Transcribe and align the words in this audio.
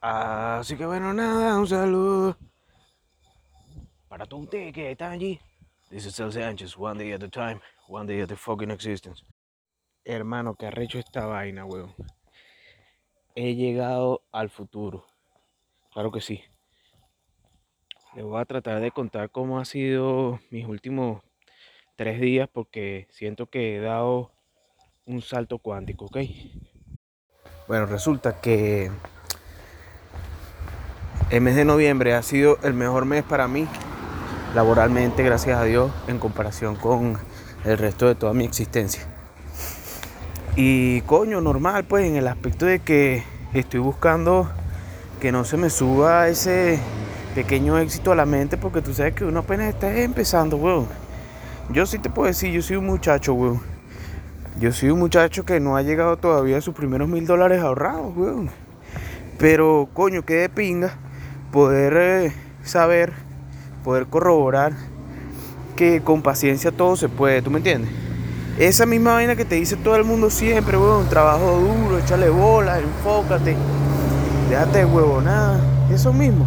Así 0.00 0.76
que 0.76 0.86
bueno, 0.86 1.12
nada, 1.12 1.58
un 1.58 1.66
saludo 1.66 2.36
para 4.08 4.26
todo 4.26 4.40
ustedes 4.40 4.72
que 4.72 4.90
están 4.90 5.12
allí. 5.12 5.38
This 5.90 6.06
is 6.06 6.18
El 6.18 6.32
Sánchez, 6.32 6.76
one 6.76 6.98
day 6.98 7.12
at 7.12 7.22
a 7.22 7.28
time, 7.28 7.60
one 7.88 8.06
day 8.06 8.20
at 8.20 8.30
a 8.32 8.36
fucking 8.36 8.70
existence. 8.70 9.22
Hermano, 10.04 10.54
que 10.54 10.66
arrecho 10.66 10.98
esta 10.98 11.26
vaina, 11.26 11.64
weón. 11.64 11.94
He 13.34 13.54
llegado 13.54 14.22
al 14.32 14.50
futuro. 14.50 15.06
Claro 15.92 16.10
que 16.10 16.20
sí. 16.20 16.42
Les 18.14 18.24
voy 18.24 18.40
a 18.40 18.44
tratar 18.44 18.80
de 18.80 18.90
contar 18.90 19.30
cómo 19.30 19.60
ha 19.60 19.64
sido 19.64 20.40
mis 20.50 20.66
últimos 20.66 21.22
tres 21.96 22.20
días 22.20 22.48
porque 22.52 23.06
siento 23.10 23.46
que 23.46 23.76
he 23.76 23.80
dado 23.80 24.32
un 25.06 25.22
salto 25.22 25.58
cuántico, 25.58 26.06
¿ok? 26.06 26.18
Bueno, 27.68 27.86
resulta 27.86 28.40
que 28.40 28.90
el 31.30 31.42
mes 31.42 31.56
de 31.56 31.64
noviembre 31.66 32.14
ha 32.14 32.22
sido 32.22 32.58
el 32.62 32.72
mejor 32.72 33.04
mes 33.04 33.22
para 33.22 33.48
mí, 33.48 33.66
laboralmente, 34.54 35.22
gracias 35.22 35.58
a 35.58 35.64
Dios, 35.64 35.92
en 36.06 36.18
comparación 36.18 36.74
con 36.76 37.18
el 37.64 37.76
resto 37.76 38.06
de 38.06 38.14
toda 38.14 38.32
mi 38.32 38.44
existencia. 38.44 39.02
Y 40.56 41.02
coño, 41.02 41.42
normal, 41.42 41.84
pues, 41.84 42.06
en 42.06 42.16
el 42.16 42.26
aspecto 42.28 42.64
de 42.64 42.78
que 42.78 43.24
estoy 43.52 43.80
buscando 43.80 44.50
que 45.20 45.30
no 45.30 45.44
se 45.44 45.58
me 45.58 45.68
suba 45.68 46.28
ese 46.28 46.80
pequeño 47.34 47.78
éxito 47.78 48.12
a 48.12 48.16
la 48.16 48.24
mente, 48.24 48.56
porque 48.56 48.80
tú 48.80 48.94
sabes 48.94 49.14
que 49.14 49.26
uno 49.26 49.40
apenas 49.40 49.68
está 49.68 49.94
empezando, 49.98 50.56
weón. 50.56 50.88
Yo 51.70 51.84
sí 51.84 51.98
te 51.98 52.08
puedo 52.08 52.28
decir, 52.28 52.50
yo 52.52 52.62
soy 52.62 52.76
un 52.76 52.86
muchacho, 52.86 53.34
weón. 53.34 53.60
Yo 54.58 54.72
soy 54.72 54.88
un 54.90 54.98
muchacho 54.98 55.44
que 55.44 55.60
no 55.60 55.76
ha 55.76 55.82
llegado 55.82 56.16
todavía 56.16 56.56
a 56.56 56.60
sus 56.62 56.74
primeros 56.74 57.06
mil 57.06 57.26
dólares 57.26 57.60
ahorrados, 57.60 58.16
weón. 58.16 58.50
Pero, 59.38 59.90
coño, 59.92 60.22
qué 60.24 60.34
de 60.34 60.48
pinga 60.48 60.98
poder 61.52 61.94
eh, 61.96 62.32
saber, 62.62 63.12
poder 63.84 64.06
corroborar 64.06 64.72
que 65.76 66.00
con 66.02 66.22
paciencia 66.22 66.72
todo 66.72 66.96
se 66.96 67.08
puede, 67.08 67.40
¿tú 67.42 67.50
me 67.50 67.58
entiendes? 67.58 67.90
Esa 68.58 68.86
misma 68.86 69.14
vaina 69.14 69.36
que 69.36 69.44
te 69.44 69.54
dice 69.54 69.76
todo 69.76 69.94
el 69.96 70.04
mundo 70.04 70.30
siempre, 70.30 70.76
weón, 70.76 71.08
trabajo 71.08 71.60
duro, 71.60 71.98
échale 71.98 72.28
bola, 72.28 72.80
enfócate, 72.80 73.56
déjate 74.50 74.78
de 74.78 74.84
huevo, 74.84 75.20
nada, 75.20 75.60
eso 75.92 76.12
mismo. 76.12 76.44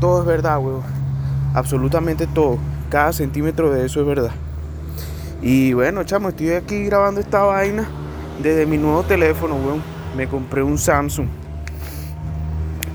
Todo 0.00 0.20
es 0.20 0.26
verdad, 0.26 0.58
weón. 0.58 0.82
Absolutamente 1.54 2.26
todo. 2.26 2.58
Cada 2.90 3.12
centímetro 3.12 3.70
de 3.70 3.86
eso 3.86 4.00
es 4.00 4.06
verdad. 4.06 4.32
Y 5.42 5.72
bueno, 5.72 6.04
chamo, 6.04 6.28
estoy 6.28 6.50
aquí 6.50 6.84
grabando 6.84 7.20
esta 7.20 7.42
vaina 7.42 7.88
desde 8.42 8.66
mi 8.66 8.76
nuevo 8.76 9.02
teléfono, 9.02 9.54
weón. 9.54 9.82
Me 10.16 10.28
compré 10.28 10.62
un 10.62 10.76
Samsung. 10.76 11.28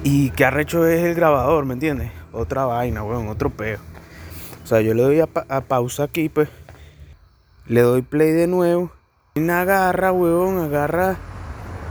Y 0.08 0.30
qué 0.30 0.45
arrecho 0.45 0.86
es 0.86 1.03
el 1.03 1.16
grabador, 1.16 1.66
¿me 1.66 1.73
entiendes? 1.73 2.11
Otra 2.31 2.66
vaina, 2.66 3.02
weón, 3.02 3.28
otro 3.28 3.50
peo. 3.50 3.80
O 4.64 4.67
sea, 4.67 4.80
yo 4.80 4.94
le 4.94 5.02
doy 5.02 5.20
a, 5.20 5.28
a 5.50 5.62
pausa 5.62 6.03
aquí, 6.03 6.30
pues. 6.30 6.47
Le 7.66 7.81
doy 7.81 8.03
play 8.03 8.30
de 8.30 8.45
nuevo. 8.45 8.92
Y 9.34 9.50
agarra, 9.50 10.12
weón, 10.12 10.59
agarra 10.59 11.17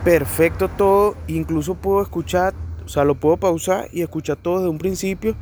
perfecto 0.04 0.68
todo. 0.68 1.16
Incluso 1.26 1.74
puedo 1.74 2.02
escuchar, 2.02 2.54
o 2.84 2.88
sea, 2.88 3.02
lo 3.02 3.16
puedo 3.16 3.36
pausar 3.36 3.88
y 3.90 4.02
escuchar 4.02 4.36
todo 4.36 4.58
desde 4.58 4.70
un 4.70 4.78
principio. 4.78 5.34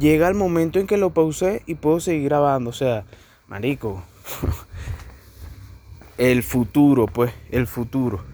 Llega 0.00 0.26
el 0.26 0.34
momento 0.34 0.78
en 0.78 0.86
que 0.86 0.96
lo 0.96 1.10
pausé 1.10 1.64
y 1.66 1.74
puedo 1.74 2.00
seguir 2.00 2.30
grabando. 2.30 2.70
O 2.70 2.72
sea, 2.72 3.04
marico. 3.46 4.02
el 6.16 6.42
futuro, 6.42 7.08
pues, 7.08 7.34
el 7.50 7.66
futuro. 7.66 8.24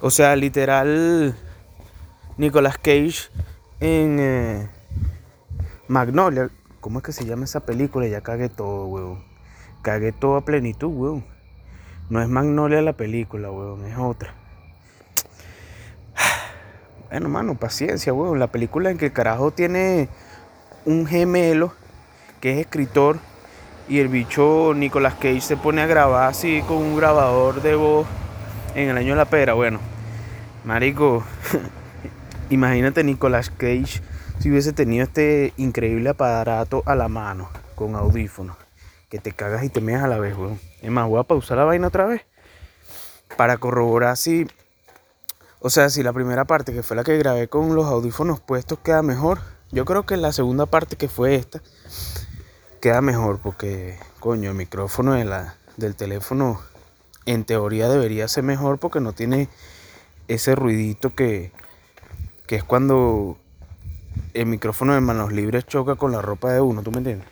O 0.00 0.10
sea, 0.10 0.34
literal, 0.34 1.36
Nicolas 2.36 2.78
Cage 2.78 3.30
en 3.80 4.18
eh, 4.18 4.68
Magnolia. 5.88 6.50
¿Cómo 6.80 6.98
es 6.98 7.04
que 7.04 7.12
se 7.12 7.24
llama 7.24 7.44
esa 7.44 7.60
película? 7.60 8.06
Ya 8.06 8.22
cagué 8.22 8.48
todo, 8.48 8.86
weón. 8.86 9.24
Cagué 9.82 10.12
todo 10.12 10.36
a 10.36 10.44
plenitud, 10.44 10.88
weón. 10.88 11.24
No 12.08 12.22
es 12.22 12.28
Magnolia 12.28 12.80
la 12.82 12.94
película, 12.94 13.50
weón, 13.50 13.84
es 13.84 13.96
otra. 13.98 14.34
Bueno, 17.10 17.28
mano, 17.28 17.54
paciencia, 17.56 18.14
weón. 18.14 18.38
La 18.38 18.46
película 18.46 18.90
en 18.90 18.96
que 18.96 19.06
el 19.06 19.12
carajo 19.12 19.50
tiene 19.50 20.08
un 20.86 21.06
gemelo 21.06 21.74
que 22.40 22.54
es 22.54 22.58
escritor 22.58 23.18
y 23.88 23.98
el 23.98 24.08
bicho 24.08 24.72
Nicolas 24.74 25.14
Cage 25.14 25.42
se 25.42 25.56
pone 25.56 25.82
a 25.82 25.86
grabar 25.86 26.30
así 26.30 26.62
con 26.66 26.78
un 26.78 26.96
grabador 26.96 27.60
de 27.60 27.74
voz 27.74 28.06
en 28.74 28.88
el 28.88 28.96
año 28.96 29.10
de 29.10 29.16
la 29.16 29.26
pera. 29.26 29.52
Bueno, 29.52 29.78
marico, 30.64 31.22
imagínate 32.52 33.02
Nicolas 33.04 33.50
Cage 33.50 34.02
si 34.38 34.50
hubiese 34.50 34.72
tenido 34.72 35.04
este 35.04 35.54
increíble 35.56 36.10
aparato 36.10 36.82
a 36.86 36.94
la 36.94 37.08
mano 37.08 37.48
con 37.74 37.94
audífonos 37.94 38.56
que 39.08 39.18
te 39.18 39.32
cagas 39.32 39.64
y 39.64 39.68
te 39.68 39.80
meas 39.80 40.02
a 40.02 40.08
la 40.08 40.18
vez, 40.18 40.36
weón. 40.36 40.58
Es 40.80 40.90
más, 40.90 41.08
voy 41.08 41.20
a 41.20 41.24
pausar 41.24 41.58
la 41.58 41.64
vaina 41.64 41.88
otra 41.88 42.06
vez 42.06 42.22
para 43.36 43.58
corroborar 43.58 44.16
si, 44.16 44.46
o 45.60 45.70
sea, 45.70 45.90
si 45.90 46.02
la 46.02 46.12
primera 46.12 46.44
parte 46.44 46.72
que 46.72 46.82
fue 46.82 46.96
la 46.96 47.04
que 47.04 47.16
grabé 47.18 47.48
con 47.48 47.74
los 47.74 47.86
audífonos 47.86 48.40
puestos 48.40 48.78
queda 48.78 49.02
mejor. 49.02 49.40
Yo 49.70 49.84
creo 49.84 50.04
que 50.04 50.16
la 50.16 50.32
segunda 50.32 50.66
parte 50.66 50.96
que 50.96 51.08
fue 51.08 51.34
esta 51.34 51.62
queda 52.80 53.00
mejor 53.00 53.38
porque, 53.38 53.98
coño, 54.18 54.50
el 54.50 54.56
micrófono 54.56 55.14
de 55.14 55.24
la, 55.24 55.56
del 55.76 55.94
teléfono 55.94 56.60
en 57.26 57.44
teoría 57.44 57.88
debería 57.88 58.28
ser 58.28 58.44
mejor 58.44 58.78
porque 58.78 59.00
no 59.00 59.12
tiene 59.12 59.48
ese 60.28 60.54
ruidito 60.54 61.14
que, 61.14 61.52
que 62.52 62.56
es 62.56 62.64
cuando 62.64 63.38
el 64.34 64.44
micrófono 64.44 64.92
de 64.92 65.00
manos 65.00 65.32
libres 65.32 65.64
choca 65.64 65.94
con 65.94 66.12
la 66.12 66.20
ropa 66.20 66.52
de 66.52 66.60
uno, 66.60 66.82
¿tú 66.82 66.90
me 66.90 66.98
entiendes? 66.98 67.26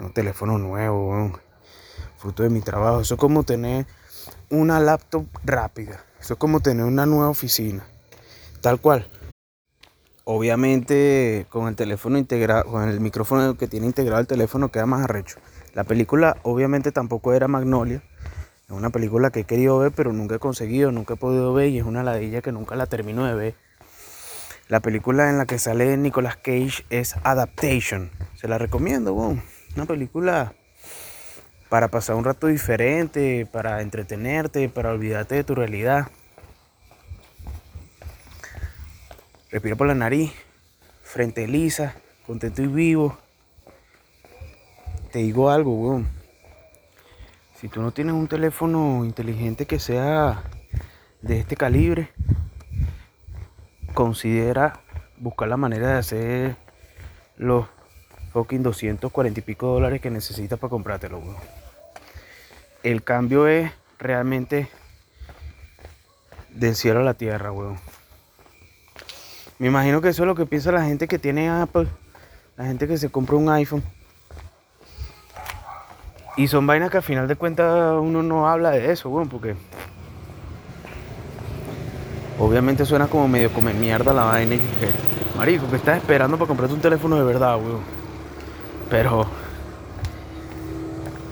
Un 0.00 0.14
teléfono 0.14 0.56
nuevo, 0.56 1.38
fruto 2.16 2.42
de 2.42 2.48
mi 2.48 2.62
trabajo. 2.62 3.02
Eso 3.02 3.16
es 3.16 3.20
como 3.20 3.42
tener 3.42 3.86
una 4.48 4.80
laptop 4.80 5.26
rápida. 5.44 6.06
Eso 6.18 6.32
es 6.32 6.38
como 6.38 6.60
tener 6.60 6.86
una 6.86 7.04
nueva 7.04 7.28
oficina. 7.28 7.86
Tal 8.62 8.80
cual. 8.80 9.06
Obviamente 10.24 11.44
con 11.50 11.68
el 11.68 11.76
teléfono 11.76 12.16
integrado, 12.16 12.64
con 12.64 12.88
el 12.88 13.00
micrófono 13.00 13.58
que 13.58 13.68
tiene 13.68 13.84
integrado 13.84 14.22
el 14.22 14.26
teléfono 14.26 14.70
queda 14.70 14.86
más 14.86 15.04
arrecho. 15.04 15.36
La 15.74 15.84
película 15.84 16.38
obviamente 16.44 16.92
tampoco 16.92 17.34
era 17.34 17.46
Magnolia. 17.46 18.02
Es 18.68 18.72
una 18.72 18.90
película 18.90 19.30
que 19.30 19.40
he 19.40 19.44
querido 19.44 19.78
ver 19.78 19.92
pero 19.92 20.12
nunca 20.12 20.34
he 20.34 20.38
conseguido, 20.40 20.90
nunca 20.90 21.14
he 21.14 21.16
podido 21.16 21.54
ver 21.54 21.68
y 21.68 21.78
es 21.78 21.84
una 21.84 22.02
ladilla 22.02 22.42
que 22.42 22.50
nunca 22.50 22.74
la 22.74 22.86
termino 22.86 23.24
de 23.24 23.34
ver. 23.34 23.54
La 24.68 24.80
película 24.80 25.30
en 25.30 25.38
la 25.38 25.46
que 25.46 25.60
sale 25.60 25.96
Nicolas 25.96 26.36
Cage 26.36 26.84
es 26.90 27.14
Adaptation. 27.22 28.10
Se 28.34 28.48
la 28.48 28.58
recomiendo, 28.58 29.14
bueno. 29.14 29.40
Una 29.76 29.86
película 29.86 30.54
para 31.68 31.88
pasar 31.88 32.16
un 32.16 32.24
rato 32.24 32.48
diferente, 32.48 33.46
para 33.46 33.82
entretenerte, 33.82 34.68
para 34.68 34.90
olvidarte 34.90 35.36
de 35.36 35.44
tu 35.44 35.54
realidad. 35.54 36.08
Respira 39.52 39.76
por 39.76 39.86
la 39.86 39.94
nariz, 39.94 40.32
frente 41.04 41.46
lisa, 41.46 41.94
contento 42.26 42.62
y 42.62 42.66
vivo. 42.66 43.16
Te 45.12 45.20
digo 45.20 45.50
algo, 45.50 45.72
weón. 45.74 46.15
Si 47.66 47.70
tú 47.70 47.82
no 47.82 47.90
tienes 47.90 48.14
un 48.14 48.28
teléfono 48.28 49.04
inteligente 49.04 49.66
que 49.66 49.80
sea 49.80 50.44
de 51.20 51.40
este 51.40 51.56
calibre, 51.56 52.12
considera 53.92 54.78
buscar 55.16 55.48
la 55.48 55.56
manera 55.56 55.88
de 55.88 55.94
hacer 55.94 56.56
los 57.36 57.66
fucking 58.32 58.62
240 58.62 59.40
y 59.40 59.42
pico 59.42 59.66
dólares 59.66 60.00
que 60.00 60.12
necesitas 60.12 60.60
para 60.60 60.70
comprártelo, 60.70 61.18
weón. 61.18 61.34
El 62.84 63.02
cambio 63.02 63.48
es 63.48 63.72
realmente 63.98 64.68
del 66.50 66.76
cielo 66.76 67.00
a 67.00 67.02
la 67.02 67.14
tierra, 67.14 67.50
weón. 67.50 67.80
Me 69.58 69.66
imagino 69.66 70.00
que 70.00 70.10
eso 70.10 70.22
es 70.22 70.28
lo 70.28 70.36
que 70.36 70.46
piensa 70.46 70.70
la 70.70 70.84
gente 70.84 71.08
que 71.08 71.18
tiene 71.18 71.50
Apple, 71.50 71.88
la 72.56 72.66
gente 72.66 72.86
que 72.86 72.96
se 72.96 73.10
compra 73.10 73.34
un 73.34 73.48
iPhone. 73.48 73.82
Y 76.36 76.48
son 76.48 76.66
vainas 76.66 76.90
que 76.90 76.98
al 76.98 77.02
final 77.02 77.26
de 77.28 77.36
cuentas 77.36 77.96
uno 77.98 78.22
no 78.22 78.48
habla 78.48 78.70
de 78.70 78.92
eso, 78.92 79.08
weón, 79.08 79.28
porque 79.28 79.54
obviamente 82.38 82.84
suena 82.84 83.06
como 83.06 83.26
medio 83.26 83.50
comer 83.52 83.74
mierda 83.74 84.12
la 84.12 84.24
vaina 84.24 84.56
y 84.56 84.58
que, 84.58 84.90
marico, 85.36 85.68
que 85.70 85.76
estás 85.76 85.96
esperando 85.96 86.36
para 86.36 86.48
comprarte 86.48 86.74
un 86.74 86.80
teléfono 86.80 87.16
de 87.16 87.24
verdad, 87.24 87.56
weón. 87.56 87.80
Pero 88.90 89.26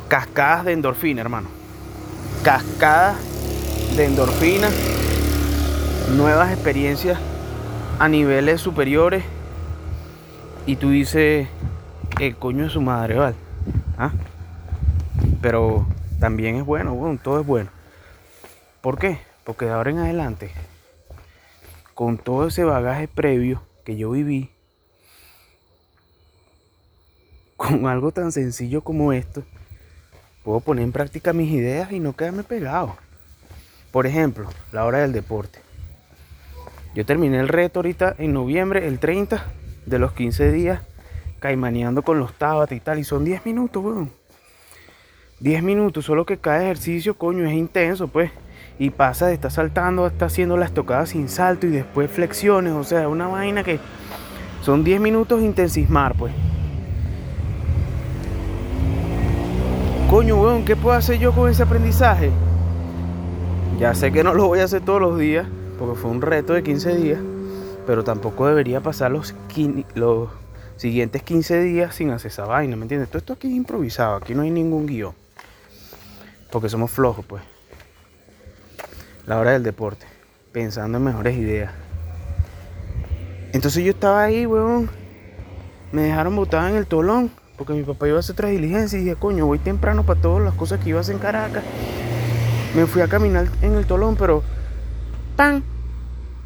cascadas 0.08 0.64
de 0.64 0.72
endorfina, 0.72 1.20
hermano. 1.20 1.48
Cascadas 2.42 3.16
de 3.96 4.06
endorfina, 4.06 4.68
nuevas 6.16 6.50
experiencias 6.50 7.18
a 7.98 8.08
niveles 8.08 8.60
superiores 8.60 9.22
y 10.64 10.76
tú 10.76 10.90
dices, 10.90 11.46
el 12.20 12.36
coño 12.36 12.64
de 12.64 12.70
su 12.70 12.80
madre, 12.80 13.16
¿vale? 13.16 13.36
¿Ah? 13.98 14.10
Pero 15.44 15.86
también 16.20 16.56
es 16.56 16.64
bueno, 16.64 16.94
bueno, 16.94 17.20
todo 17.22 17.38
es 17.38 17.46
bueno. 17.46 17.68
¿Por 18.80 18.98
qué? 18.98 19.18
Porque 19.44 19.66
de 19.66 19.72
ahora 19.72 19.90
en 19.90 19.98
adelante 19.98 20.50
con 21.92 22.16
todo 22.16 22.46
ese 22.46 22.64
bagaje 22.64 23.08
previo 23.08 23.60
que 23.84 23.94
yo 23.94 24.12
viví, 24.12 24.50
con 27.58 27.86
algo 27.86 28.10
tan 28.10 28.32
sencillo 28.32 28.80
como 28.80 29.12
esto, 29.12 29.42
puedo 30.44 30.60
poner 30.60 30.82
en 30.82 30.92
práctica 30.92 31.34
mis 31.34 31.52
ideas 31.52 31.92
y 31.92 32.00
no 32.00 32.16
quedarme 32.16 32.42
pegado. 32.42 32.96
Por 33.92 34.06
ejemplo, 34.06 34.48
la 34.72 34.86
hora 34.86 35.00
del 35.00 35.12
deporte. 35.12 35.58
Yo 36.94 37.04
terminé 37.04 37.38
el 37.38 37.48
reto 37.48 37.80
ahorita 37.80 38.14
en 38.16 38.32
noviembre, 38.32 38.86
el 38.88 38.98
30 38.98 39.44
de 39.84 39.98
los 39.98 40.12
15 40.12 40.52
días, 40.52 40.80
caimaneando 41.38 42.00
con 42.00 42.18
los 42.18 42.32
Tabata 42.32 42.74
y 42.74 42.80
tal. 42.80 42.98
Y 42.98 43.04
son 43.04 43.26
10 43.26 43.44
minutos, 43.44 43.84
weón. 43.84 44.23
10 45.40 45.62
minutos, 45.62 46.04
solo 46.04 46.24
que 46.24 46.38
cada 46.38 46.62
ejercicio, 46.62 47.16
coño, 47.16 47.44
es 47.46 47.54
intenso, 47.54 48.08
pues. 48.08 48.30
Y 48.78 48.90
pasa 48.90 49.26
de 49.26 49.34
estar 49.34 49.50
saltando 49.50 50.04
a 50.04 50.08
estar 50.08 50.26
haciendo 50.26 50.56
las 50.56 50.72
tocadas 50.72 51.10
sin 51.10 51.28
salto 51.28 51.66
y 51.66 51.70
después 51.70 52.10
flexiones. 52.10 52.72
O 52.72 52.84
sea, 52.84 53.08
una 53.08 53.28
vaina 53.28 53.62
que 53.62 53.78
son 54.62 54.84
10 54.84 55.00
minutos 55.00 55.42
intensismar, 55.42 56.14
pues. 56.16 56.32
Coño, 60.10 60.36
weón, 60.36 60.64
¿qué 60.64 60.76
puedo 60.76 60.96
hacer 60.96 61.18
yo 61.18 61.32
con 61.32 61.50
ese 61.50 61.62
aprendizaje? 61.62 62.30
Ya 63.78 63.94
sé 63.94 64.12
que 64.12 64.22
no 64.22 64.34
lo 64.34 64.46
voy 64.46 64.60
a 64.60 64.64
hacer 64.64 64.82
todos 64.82 65.00
los 65.00 65.18
días, 65.18 65.46
porque 65.78 65.98
fue 65.98 66.10
un 66.10 66.22
reto 66.22 66.52
de 66.52 66.62
15 66.62 66.96
días, 66.96 67.20
pero 67.86 68.04
tampoco 68.04 68.46
debería 68.46 68.80
pasar 68.80 69.10
los, 69.10 69.34
los 69.94 70.28
siguientes 70.76 71.22
15 71.22 71.60
días 71.60 71.94
sin 71.94 72.10
hacer 72.10 72.30
esa 72.30 72.44
vaina, 72.44 72.76
¿me 72.76 72.82
entiendes? 72.82 73.08
Todo 73.08 73.18
esto 73.18 73.32
aquí 73.32 73.48
es 73.48 73.54
improvisado, 73.54 74.16
aquí 74.16 74.34
no 74.34 74.42
hay 74.42 74.50
ningún 74.50 74.86
guion, 74.86 75.14
porque 76.54 76.68
somos 76.68 76.92
flojos, 76.92 77.26
pues. 77.26 77.42
La 79.26 79.40
hora 79.40 79.50
del 79.50 79.64
deporte, 79.64 80.06
pensando 80.52 80.98
en 80.98 81.04
mejores 81.04 81.36
ideas. 81.36 81.72
Entonces 83.52 83.82
yo 83.82 83.90
estaba 83.90 84.22
ahí, 84.22 84.46
weón, 84.46 84.88
me 85.90 86.02
dejaron 86.02 86.36
botada 86.36 86.70
en 86.70 86.76
el 86.76 86.86
tolón 86.86 87.32
porque 87.58 87.72
mi 87.72 87.82
papá 87.82 88.06
iba 88.06 88.18
a 88.18 88.20
hacer 88.20 88.34
otra 88.34 88.50
diligencia 88.50 88.96
y 88.96 89.02
dije, 89.02 89.16
coño, 89.16 89.46
voy 89.46 89.58
temprano 89.58 90.06
para 90.06 90.20
todas 90.20 90.44
las 90.44 90.54
cosas 90.54 90.78
que 90.78 90.90
iba 90.90 90.98
a 90.98 91.00
hacer 91.00 91.16
en 91.16 91.20
Caracas. 91.20 91.64
Me 92.76 92.86
fui 92.86 93.02
a 93.02 93.08
caminar 93.08 93.48
en 93.60 93.74
el 93.74 93.84
tolón, 93.84 94.14
pero. 94.14 94.44
¡Pam! 95.34 95.60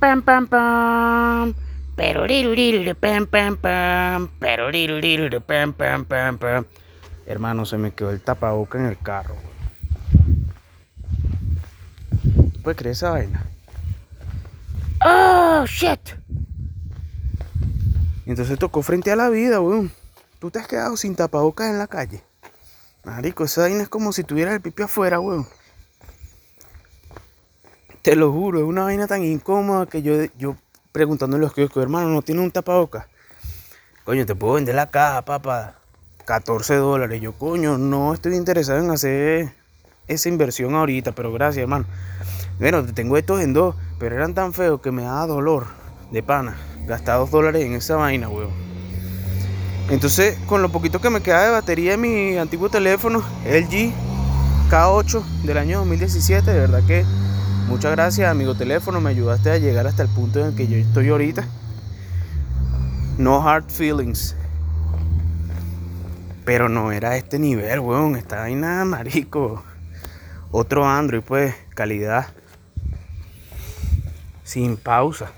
¡Pam, 0.01 0.23
pam, 0.23 0.47
pam! 0.47 1.55
Pero 1.97 2.25
pam, 2.99 3.27
pam, 3.27 3.57
pam. 3.59 4.29
Pero 4.39 4.71
pam, 5.43 5.73
pam, 5.75 6.05
pam, 6.07 6.39
pam. 6.39 6.65
Hermano, 7.27 7.67
se 7.67 7.77
me 7.77 7.91
quedó 7.91 8.11
el 8.11 8.23
tapaboca 8.23 8.79
en 8.79 8.87
el 8.87 8.97
carro. 8.97 9.48
¿Puedes 12.63 12.79
creer 12.79 12.93
esa 12.93 13.11
vaina? 13.11 13.45
¡Oh, 15.05 15.65
shit! 15.67 16.01
Entonces 18.27 18.59
tocó 18.59 18.83
frente 18.83 19.11
a 19.11 19.17
la 19.17 19.29
vida, 19.31 19.61
weón. 19.61 19.91
Tú 20.39 20.51
te 20.51 20.59
has 20.59 20.69
quedado 20.69 20.97
sin 20.97 21.17
tapabocas 21.17 21.71
en 21.71 21.79
la 21.79 21.87
calle. 21.87 22.23
Marico, 23.05 23.45
esa 23.45 23.63
vaina 23.63 23.83
es 23.83 23.89
como 23.89 24.13
si 24.13 24.23
tuvieras 24.23 24.55
el 24.55 24.61
pipi 24.61 24.83
afuera, 24.83 25.19
weón. 25.19 25.47
Te 28.03 28.17
lo 28.17 28.33
juro, 28.33 28.59
es 28.59 28.65
una 28.65 28.85
vaina 28.85 29.07
tan 29.07 29.25
incómoda 29.25 29.87
que 29.87 30.03
yo, 30.03 30.25
yo 30.37 30.57
preguntándole 30.93 31.45
a 31.45 31.49
los 31.49 31.55
que 31.55 31.81
hermano, 31.81 32.09
¿no 32.09 32.23
tiene 32.23 32.43
un 32.43 32.51
tapabocas? 32.51 33.07
Coño, 34.05 34.25
te 34.27 34.35
puedo 34.35 34.55
vender 34.55 34.75
la 34.75 34.91
caja, 34.91 35.23
papá. 35.23 35.75
14 36.25 36.77
dólares. 36.77 37.21
Yo, 37.23 37.33
coño, 37.33 37.79
no 37.79 38.13
estoy 38.13 38.35
interesado 38.37 38.79
en 38.81 38.91
hacer 38.91 39.55
esa 40.07 40.29
inversión 40.29 40.75
ahorita, 40.75 41.13
pero 41.13 41.33
gracias, 41.33 41.63
hermano. 41.63 41.87
Bueno, 42.59 42.85
te 42.85 42.93
tengo 42.93 43.17
estos 43.17 43.41
en 43.41 43.53
dos, 43.53 43.77
pero 44.01 44.17
eran 44.17 44.35
tan 44.35 44.53
feos 44.53 44.81
que 44.81 44.91
me 44.91 45.05
daba 45.05 45.29
dolor 45.29 45.67
de 46.11 46.25
pana. 46.25 46.57
Gastar 46.87 47.19
dos 47.19 47.31
dólares 47.31 47.65
en 47.65 47.75
esa 47.75 47.95
vaina, 47.95 48.29
weón. 48.29 48.51
Entonces, 49.91 50.37
con 50.47 50.61
lo 50.61 50.69
poquito 50.71 51.01
que 51.01 51.09
me 51.09 51.21
queda 51.23 51.45
de 51.45 51.51
batería 51.53 51.95
en 51.95 52.01
mi 52.01 52.37
antiguo 52.37 52.69
teléfono, 52.69 53.23
LG 53.47 53.93
K8 54.71 55.23
del 55.45 55.57
año 55.57 55.79
2017, 55.79 56.53
de 56.53 56.59
verdad 56.59 56.83
que 56.85 57.05
muchas 57.69 57.93
gracias, 57.93 58.29
amigo 58.29 58.57
teléfono, 58.57 59.01
me 59.01 59.11
ayudaste 59.11 59.51
a 59.51 59.59
llegar 59.59 59.87
hasta 59.87 60.03
el 60.03 60.09
punto 60.09 60.41
en 60.41 60.47
el 60.47 60.55
que 60.57 60.67
yo 60.67 60.77
estoy 60.77 61.11
ahorita. 61.11 61.47
No 63.19 63.49
hard 63.49 63.71
feelings. 63.71 64.35
Pero 66.45 66.69
no 66.69 66.91
era 66.91 67.17
este 67.17 67.39
nivel, 67.39 67.79
weón. 67.81 68.21
Ahí 68.31 68.57
nada, 68.57 68.85
marico. 68.85 69.63
Otro 70.51 70.89
Android, 70.89 71.23
pues, 71.23 71.55
calidad. 71.75 72.27
Sin 74.49 74.79
pausa. 74.79 75.31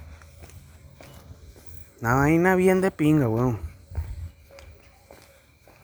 Una 2.00 2.14
vaina 2.14 2.54
bien 2.54 2.80
de 2.80 2.92
pinga, 2.92 3.28
weón. 3.28 3.58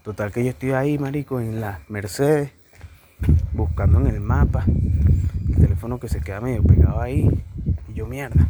Total 0.04 0.30
que 0.30 0.44
yo 0.44 0.50
estoy 0.50 0.70
ahí, 0.70 0.96
marico, 0.96 1.40
en 1.40 1.60
la 1.60 1.80
Mercedes, 1.88 2.52
buscando 3.52 3.98
en 3.98 4.06
el 4.06 4.20
mapa, 4.20 4.64
el 5.48 5.56
teléfono 5.56 5.98
que 5.98 6.08
se 6.08 6.20
queda 6.20 6.40
medio 6.40 6.62
pegado 6.62 7.00
ahí, 7.00 7.28
y 7.88 7.94
yo 7.94 8.06
mierda. 8.06 8.46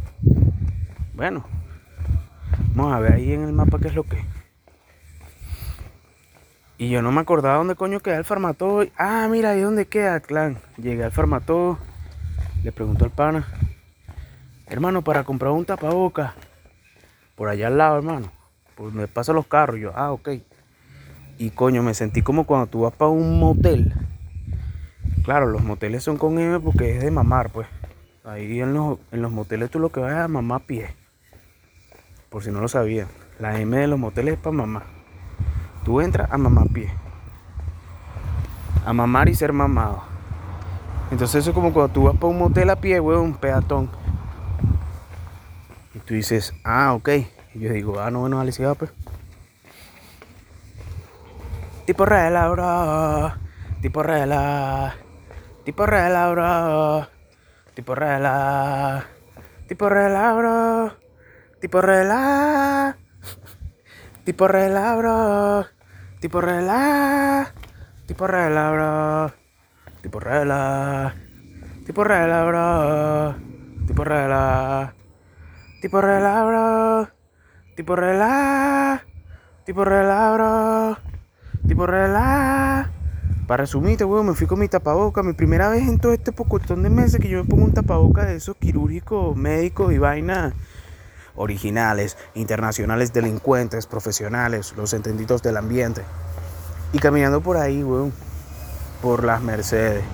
Bueno, 1.14 1.46
vamos 2.74 2.92
a 2.92 3.00
ver 3.00 3.14
ahí 3.14 3.32
en 3.32 3.44
el 3.44 3.54
mapa 3.54 3.78
qué 3.78 3.88
es 3.88 3.94
lo 3.94 4.04
que. 4.04 4.22
Y 6.76 6.90
yo 6.90 7.00
no 7.00 7.12
me 7.12 7.22
acordaba 7.22 7.56
dónde 7.56 7.76
coño 7.76 8.00
queda 8.00 8.18
el 8.18 8.26
farmatodo. 8.26 8.86
Ah, 8.98 9.26
mira, 9.30 9.52
ahí 9.52 9.62
dónde 9.62 9.86
queda, 9.86 10.20
clan. 10.20 10.58
Llegué 10.76 11.02
al 11.02 11.12
farmatodo, 11.12 11.78
le 12.62 12.72
pregunto 12.72 13.06
al 13.06 13.10
pana, 13.10 13.46
hermano, 14.66 15.02
para 15.02 15.24
comprar 15.24 15.52
un 15.52 15.64
tapaboca, 15.64 16.34
por 17.34 17.48
allá 17.48 17.68
al 17.68 17.78
lado, 17.78 17.96
hermano. 17.98 18.32
Pues 18.74 18.92
me 18.92 19.08
pasan 19.08 19.36
los 19.36 19.46
carros. 19.46 19.78
Yo, 19.78 19.92
ah, 19.94 20.12
ok. 20.12 20.30
Y 21.38 21.50
coño, 21.50 21.82
me 21.82 21.94
sentí 21.94 22.22
como 22.22 22.44
cuando 22.44 22.66
tú 22.66 22.80
vas 22.82 22.92
para 22.94 23.10
un 23.10 23.38
motel. 23.38 23.94
Claro, 25.24 25.46
los 25.46 25.62
moteles 25.62 26.02
son 26.02 26.18
con 26.18 26.38
M 26.38 26.60
porque 26.60 26.96
es 26.96 27.02
de 27.02 27.10
mamar, 27.10 27.50
pues. 27.50 27.66
Ahí 28.24 28.60
en 28.60 28.74
los, 28.74 28.98
en 29.12 29.22
los 29.22 29.30
moteles 29.30 29.70
tú 29.70 29.78
lo 29.78 29.90
que 29.90 30.00
vas 30.00 30.12
es 30.12 30.18
a 30.18 30.28
mamar 30.28 30.62
pie. 30.62 30.88
Por 32.30 32.42
si 32.42 32.50
no 32.50 32.60
lo 32.60 32.68
sabían. 32.68 33.08
La 33.38 33.60
M 33.60 33.76
de 33.76 33.86
los 33.86 33.98
moteles 33.98 34.34
es 34.34 34.40
para 34.40 34.56
mamá. 34.56 34.82
Tú 35.84 36.00
entras 36.00 36.30
a 36.30 36.38
mamar 36.38 36.68
pie. 36.68 36.90
A 38.84 38.92
mamar 38.92 39.28
y 39.28 39.34
ser 39.34 39.52
mamado. 39.52 40.02
Entonces 41.10 41.36
eso 41.36 41.50
es 41.50 41.54
como 41.54 41.72
cuando 41.72 41.92
tú 41.92 42.04
vas 42.04 42.14
para 42.16 42.26
un 42.26 42.38
motel 42.38 42.70
a 42.70 42.76
pie, 42.76 42.98
weón, 42.98 43.20
un 43.20 43.34
peatón. 43.34 43.90
Tú 46.06 46.14
dices, 46.14 46.54
ah, 46.62 46.94
ok. 46.94 47.08
Y 47.54 47.58
yo 47.58 47.72
digo, 47.72 47.98
ah, 47.98 48.12
no, 48.12 48.20
bueno, 48.20 48.40
Alicia, 48.40 48.72
pues. 48.74 48.92
Tipo 51.84 52.04
rela, 52.04 52.48
bro. 52.48 53.32
Tipo 53.82 54.02
rela. 54.04 54.94
Tipo 55.64 55.84
rela, 55.86 56.30
bro. 56.30 57.08
Tipo 57.74 57.94
rela. 57.96 59.04
Tipo 59.66 59.88
rela, 59.88 60.32
bro. 60.34 60.92
Tipo 61.60 61.80
rela. 61.80 62.96
Tipo 64.24 64.46
rela, 64.46 64.94
bro. 64.94 65.66
Tipo 66.20 66.40
rela. 66.40 67.52
Tipo 68.06 68.26
rela, 68.26 68.70
bro. 68.70 69.32
Tipo 70.02 70.20
rela. 70.20 71.14
Tipo 71.84 72.04
rela, 72.04 72.44
bro. 72.44 73.34
Tipo 73.86 74.04
rela. 74.04 74.94
Tipo 75.80 76.00
rela, 76.00 76.44
bro. 76.44 77.08
Tipo 77.76 77.96
rela. 77.96 79.04
Tipo 79.64 79.84
rela, 79.84 80.32
bro. 80.32 80.96
Tipo, 81.66 81.86
relá. 81.86 82.90
Para 83.46 83.62
resumirte, 83.62 84.04
weón, 84.04 84.26
me 84.26 84.34
fui 84.34 84.46
con 84.46 84.58
mi 84.58 84.68
tapaboca. 84.68 85.22
Mi 85.22 85.32
primera 85.32 85.68
vez 85.68 85.88
en 85.88 85.98
todo 85.98 86.12
este 86.12 86.32
pocotón 86.32 86.82
de 86.82 86.90
meses 86.90 87.20
que 87.20 87.28
yo 87.28 87.42
me 87.42 87.48
pongo 87.48 87.64
un 87.64 87.74
tapaboca 87.74 88.24
de 88.24 88.36
esos 88.36 88.56
quirúrgicos, 88.56 89.36
médicos 89.36 89.92
y 89.92 89.98
vainas 89.98 90.54
originales, 91.34 92.16
internacionales, 92.34 93.12
delincuentes, 93.12 93.86
profesionales, 93.86 94.74
los 94.76 94.92
entendidos 94.94 95.42
del 95.42 95.56
ambiente. 95.56 96.02
Y 96.92 96.98
caminando 96.98 97.40
por 97.40 97.56
ahí, 97.56 97.82
weón, 97.82 98.12
por 99.02 99.24
las 99.24 99.42
Mercedes. 99.42 100.04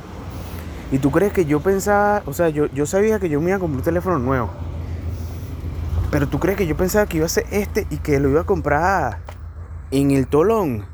¿Y 0.91 0.99
tú 0.99 1.11
crees 1.11 1.33
que 1.33 1.45
yo 1.45 1.61
pensaba, 1.61 2.23
o 2.27 2.33
sea, 2.33 2.49
yo, 2.49 2.67
yo 2.67 2.87
sabía 2.87 3.19
que 3.19 3.29
yo 3.29 3.41
me 3.41 3.49
iba 3.49 3.57
a 3.57 3.61
comprar 3.61 3.79
un 3.79 3.85
teléfono 3.85 4.19
nuevo? 4.19 4.51
Pero 6.13 6.29
tú 6.29 6.39
crees 6.39 6.59
que 6.59 6.67
yo 6.67 6.77
pensaba 6.77 7.07
que 7.07 7.17
iba 7.17 7.27
a 7.27 7.31
ser 7.31 7.47
este 7.51 7.87
y 7.89 7.97
que 7.97 8.21
lo 8.21 8.29
iba 8.29 8.43
a 8.43 8.45
comprar 8.45 9.23
en 9.91 10.11
el 10.11 10.27
tolón. 10.27 10.87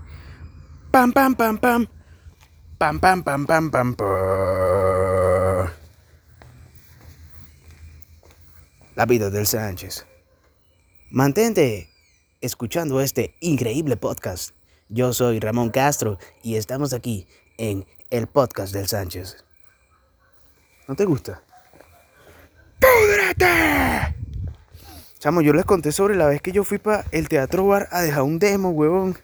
Pam, 0.93 1.13
pam, 1.13 1.35
pam, 1.35 1.59
pam. 1.59 1.89
Pam, 2.79 3.01
pam, 3.01 3.25
pam, 3.25 3.45
pam, 3.45 3.71
pam, 3.73 3.95
pam. 3.97 5.71
La 8.95 9.07
vida 9.07 9.29
del 9.29 9.49
Sánchez. 9.49 10.07
Mantente 11.11 11.91
escuchando 12.41 13.01
este 13.01 13.35
increíble 13.41 13.97
podcast. 13.97 14.55
Yo 14.89 15.13
soy 15.13 15.41
Ramón 15.41 15.71
Castro 15.71 16.19
y 16.45 16.55
estamos 16.55 16.93
aquí 16.93 17.27
en 17.57 17.85
el 18.11 18.29
podcast 18.29 18.73
del 18.73 18.87
Sánchez. 18.87 19.45
¿No 20.87 20.95
te 20.95 21.05
gusta? 21.05 21.43
¡Púdrate! 22.79 24.28
Chamo, 25.19 25.41
yo 25.41 25.53
les 25.53 25.65
conté 25.65 25.91
sobre 25.91 26.15
la 26.15 26.27
vez 26.27 26.41
que 26.41 26.53
yo 26.53 26.63
fui 26.63 26.79
para 26.79 27.05
el 27.11 27.29
Teatro 27.29 27.67
Bar 27.67 27.89
a 27.91 28.03
dejar 28.03 28.23
un 28.23 28.39
demo, 28.39 28.71
huevón. 28.71 29.19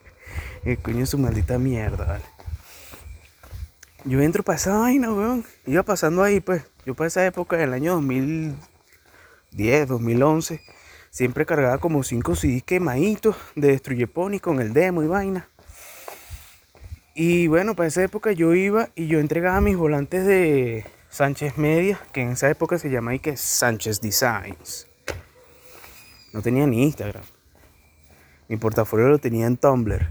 el 0.64 0.78
coño 0.78 1.04
es 1.04 1.10
su 1.10 1.18
maldita 1.18 1.58
mierda, 1.58 2.06
vale. 2.06 2.24
Yo 4.06 4.22
entro 4.22 4.42
para 4.42 4.56
esa 4.56 4.78
vaina, 4.78 5.12
weón. 5.12 5.44
Iba 5.66 5.82
pasando 5.82 6.22
ahí, 6.22 6.40
pues. 6.40 6.64
Yo 6.86 6.94
para 6.94 7.08
esa 7.08 7.26
época, 7.26 7.58
del 7.58 7.74
año 7.74 7.92
2010, 7.92 9.86
2011, 9.86 10.62
siempre 11.10 11.44
cargaba 11.44 11.76
como 11.76 12.02
5 12.02 12.36
CDs 12.36 12.62
quemaditos 12.62 13.36
de 13.54 13.68
Destruye 13.68 14.06
Pony 14.06 14.38
con 14.40 14.62
el 14.62 14.72
demo 14.72 15.02
y 15.02 15.08
vaina. 15.08 15.50
Y 17.14 17.48
bueno, 17.48 17.76
para 17.76 17.88
esa 17.88 18.02
época 18.02 18.32
yo 18.32 18.54
iba 18.54 18.88
y 18.94 19.08
yo 19.08 19.20
entregaba 19.20 19.60
mis 19.60 19.76
volantes 19.76 20.24
de 20.24 20.86
Sánchez 21.10 21.58
Media, 21.58 22.00
que 22.12 22.22
en 22.22 22.30
esa 22.30 22.48
época 22.48 22.78
se 22.78 22.88
llamaba 22.88 23.14
y 23.14 23.18
que 23.18 23.36
Sánchez 23.36 24.00
Designs. 24.00 24.86
No 26.34 26.42
tenía 26.42 26.66
ni 26.66 26.82
Instagram. 26.82 27.22
Mi 28.48 28.56
portafolio 28.56 29.06
lo 29.06 29.18
tenía 29.18 29.46
en 29.46 29.56
Tumblr. 29.56 30.04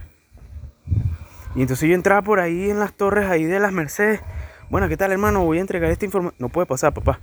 Y 1.53 1.61
entonces 1.61 1.89
yo 1.89 1.95
entraba 1.95 2.21
por 2.21 2.39
ahí 2.39 2.69
en 2.69 2.79
las 2.79 2.93
torres 2.93 3.29
ahí 3.29 3.43
de 3.43 3.59
las 3.59 3.73
Mercedes. 3.73 4.21
Bueno, 4.69 4.87
¿qué 4.87 4.95
tal 4.95 5.11
hermano? 5.11 5.43
Voy 5.43 5.57
a 5.57 5.61
entregar 5.61 5.91
esta 5.91 6.05
información. 6.05 6.37
No 6.39 6.47
puede 6.47 6.65
pasar, 6.65 6.93
papá. 6.93 7.19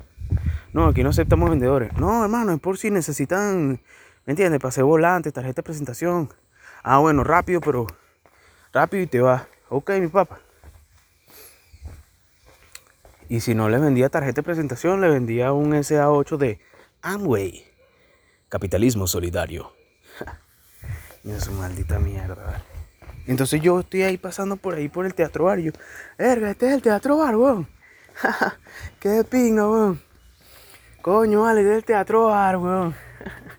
No, 0.74 0.86
aquí 0.86 1.02
no 1.02 1.08
aceptamos 1.08 1.48
vendedores. 1.48 1.94
No, 1.94 2.22
hermano, 2.22 2.52
es 2.52 2.60
por 2.60 2.76
si 2.76 2.90
necesitan, 2.90 3.80
¿me 4.26 4.32
entiendes? 4.32 4.60
Pase 4.60 4.82
volante, 4.82 5.32
tarjeta 5.32 5.60
de 5.60 5.62
presentación. 5.62 6.28
Ah, 6.82 6.98
bueno, 6.98 7.24
rápido, 7.24 7.62
pero 7.62 7.86
rápido 8.70 9.02
y 9.02 9.06
te 9.06 9.20
va. 9.20 9.48
Ok, 9.70 9.92
mi 9.98 10.08
papá. 10.08 10.40
Y 13.30 13.40
si 13.40 13.54
no 13.54 13.70
le 13.70 13.78
vendía 13.78 14.10
tarjeta 14.10 14.42
de 14.42 14.44
presentación, 14.44 15.00
le 15.00 15.08
vendía 15.08 15.54
un 15.54 15.72
SA8 15.72 16.36
de 16.36 16.60
Amway. 17.00 17.69
Capitalismo 18.50 19.06
solidario. 19.06 19.72
y 21.24 21.28
una 21.28 21.50
maldita 21.52 22.00
mierda. 22.00 22.62
Entonces 23.28 23.62
yo 23.62 23.78
estoy 23.78 24.02
ahí 24.02 24.18
pasando 24.18 24.56
por 24.56 24.74
ahí 24.74 24.88
por 24.88 25.06
el 25.06 25.14
teatro 25.14 25.44
bar 25.44 25.60
y 25.60 25.64
yo, 25.64 25.72
verga, 26.18 26.50
este 26.50 26.66
es 26.66 26.74
el 26.74 26.82
teatro 26.82 27.16
bar, 27.16 27.36
weón. 27.36 27.68
Qué 28.98 29.22
pinga, 29.22 29.70
weón. 29.70 30.00
Coño, 31.00 31.42
vale, 31.42 31.60
este 31.60 31.70
es 31.70 31.78
el 31.78 31.84
teatro 31.84 32.26
bar, 32.26 32.56
weón. 32.56 32.94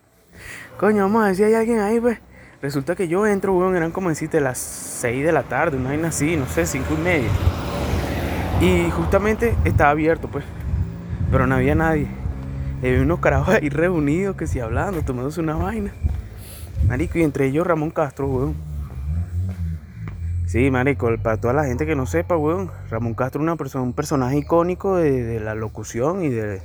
Coño, 0.78 1.04
vamos 1.04 1.24
a 1.24 1.28
ver 1.28 1.36
si 1.38 1.44
hay 1.46 1.54
alguien 1.54 1.80
ahí, 1.80 2.02
pues. 2.02 2.20
Resulta 2.62 2.94
que 2.94 3.08
yo 3.08 3.26
entro, 3.26 3.54
weón, 3.56 3.78
eran 3.78 3.92
como 3.92 4.10
decirte 4.10 4.42
las 4.42 4.58
6 4.58 5.24
de 5.24 5.32
la 5.32 5.44
tarde, 5.44 5.78
una 5.78 5.92
vaina 5.92 6.10
así, 6.10 6.36
no 6.36 6.48
sé, 6.48 6.66
5 6.66 6.94
y 6.94 7.02
media. 7.02 7.30
Y 8.60 8.92
justamente 8.92 9.56
estaba 9.64 9.92
abierto, 9.92 10.28
pues. 10.28 10.44
Pero 11.32 11.48
no 11.48 11.56
había 11.56 11.76
nadie. 11.76 12.21
Y 12.82 12.88
había 12.88 13.02
unos 13.02 13.20
carajos 13.20 13.56
ahí 13.56 13.70
reunidos 13.70 14.36
que 14.36 14.48
si 14.48 14.60
hablando, 14.60 15.04
tomándose 15.04 15.40
una 15.40 15.56
vaina. 15.56 15.92
Marico, 16.88 17.20
y 17.20 17.24
entre 17.24 17.46
ellos 17.46 17.68
Ramón 17.68 17.92
Castro, 17.92 18.28
weón. 18.28 18.56
Sí, 20.48 20.72
marico, 20.72 21.10
para 21.22 21.38
toda 21.38 21.54
la 21.54 21.66
gente 21.66 21.86
que 21.86 21.96
no 21.96 22.08
sepa, 22.08 22.36
weón, 22.36 22.72
Ramón 22.90 23.14
Castro 23.14 23.48
es 23.50 23.58
persona, 23.58 23.84
un 23.84 23.94
personaje 23.94 24.38
icónico 24.38 24.98
de, 24.98 25.40
la 25.40 25.54
locución 25.54 26.24
y 26.24 26.30
de, 26.30 26.62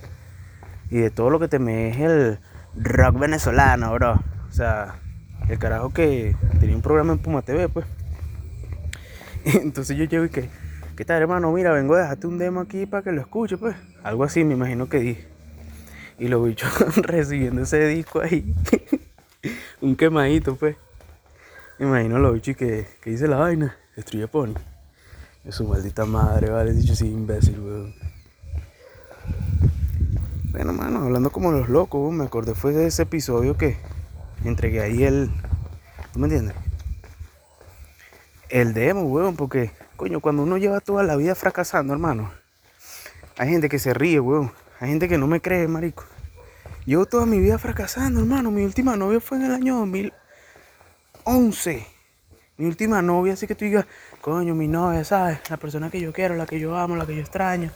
y 0.90 0.96
de 0.98 1.10
todo 1.10 1.28
lo 1.28 1.38
que 1.38 1.48
te 1.48 1.58
me 1.58 1.90
es 1.90 1.98
el 2.00 2.38
rock 2.74 3.18
venezolano, 3.18 3.92
bro. 3.92 4.14
O 4.48 4.52
sea, 4.52 4.96
el 5.50 5.58
carajo 5.58 5.90
que 5.90 6.34
tenía 6.58 6.74
un 6.74 6.82
programa 6.82 7.12
en 7.12 7.18
Puma 7.18 7.42
TV, 7.42 7.68
pues. 7.68 7.84
entonces 9.44 9.96
yo 9.98 10.04
llego 10.04 10.24
y 10.24 10.30
que, 10.30 10.48
¿qué 10.96 11.04
tal, 11.04 11.20
hermano? 11.20 11.52
Mira, 11.52 11.72
vengo 11.72 11.94
a 11.94 12.00
dejarte 12.00 12.26
un 12.26 12.38
demo 12.38 12.60
aquí 12.60 12.86
para 12.86 13.02
que 13.02 13.12
lo 13.12 13.20
escuche, 13.20 13.58
pues. 13.58 13.76
Algo 14.02 14.24
así, 14.24 14.44
me 14.44 14.54
imagino 14.54 14.88
que 14.88 14.98
dije. 14.98 15.35
Y 16.18 16.28
lo 16.28 16.42
bichos 16.42 16.96
recibiendo 16.96 17.62
ese 17.62 17.86
disco 17.88 18.20
ahí. 18.20 18.54
un 19.80 19.96
quemadito, 19.96 20.56
pues. 20.56 20.76
Imagino 21.78 22.18
lo 22.18 22.32
bicho 22.32 22.54
que, 22.54 22.86
que 23.02 23.10
dice 23.10 23.28
la 23.28 23.36
vaina, 23.36 23.76
destruye 23.94 24.26
Pony. 24.28 24.54
Es 25.44 25.56
su 25.56 25.64
maldita 25.64 26.06
madre, 26.06 26.50
vale, 26.50 26.72
dicho 26.72 26.94
así 26.94 27.06
imbécil, 27.06 27.60
weón. 27.60 27.94
Bueno, 30.50 30.72
mano, 30.72 31.02
hablando 31.04 31.30
como 31.30 31.52
los 31.52 31.68
locos, 31.68 32.12
me 32.14 32.24
acordé 32.24 32.54
fue 32.54 32.72
de 32.72 32.86
ese 32.86 33.02
episodio 33.02 33.58
que 33.58 33.76
entregué 34.42 34.80
ahí 34.80 35.04
el. 35.04 35.30
¿Tú 36.12 36.18
me 36.18 36.26
entiendes? 36.26 36.56
El 38.48 38.72
demo, 38.72 39.02
weón, 39.02 39.36
porque, 39.36 39.70
coño, 39.96 40.20
cuando 40.20 40.42
uno 40.44 40.56
lleva 40.56 40.80
toda 40.80 41.02
la 41.02 41.14
vida 41.16 41.34
fracasando, 41.34 41.92
hermano, 41.92 42.32
hay 43.36 43.50
gente 43.50 43.68
que 43.68 43.78
se 43.78 43.92
ríe, 43.92 44.18
weón. 44.18 44.50
Hay 44.78 44.90
gente 44.90 45.08
que 45.08 45.16
no 45.16 45.26
me 45.26 45.40
cree, 45.40 45.66
marico. 45.68 46.04
Llevo 46.84 47.06
toda 47.06 47.26
mi 47.26 47.40
vida 47.40 47.58
fracasando, 47.58 48.20
hermano. 48.20 48.50
Mi 48.50 48.64
última 48.64 48.96
novia 48.96 49.20
fue 49.20 49.38
en 49.38 49.44
el 49.46 49.52
año 49.52 49.76
2000. 49.78 50.12
11. 51.24 51.86
Mi 52.58 52.66
última 52.66 53.02
novia, 53.02 53.34
así 53.34 53.46
que 53.46 53.54
tú 53.54 53.64
digas, 53.64 53.86
coño, 54.20 54.54
mi 54.54 54.68
novia, 54.68 55.04
¿sabes? 55.04 55.38
La 55.50 55.56
persona 55.56 55.90
que 55.90 56.00
yo 56.00 56.12
quiero, 56.12 56.36
la 56.36 56.46
que 56.46 56.60
yo 56.60 56.76
amo, 56.76 56.96
la 56.96 57.06
que 57.06 57.14
yo 57.14 57.20
extraño, 57.20 57.70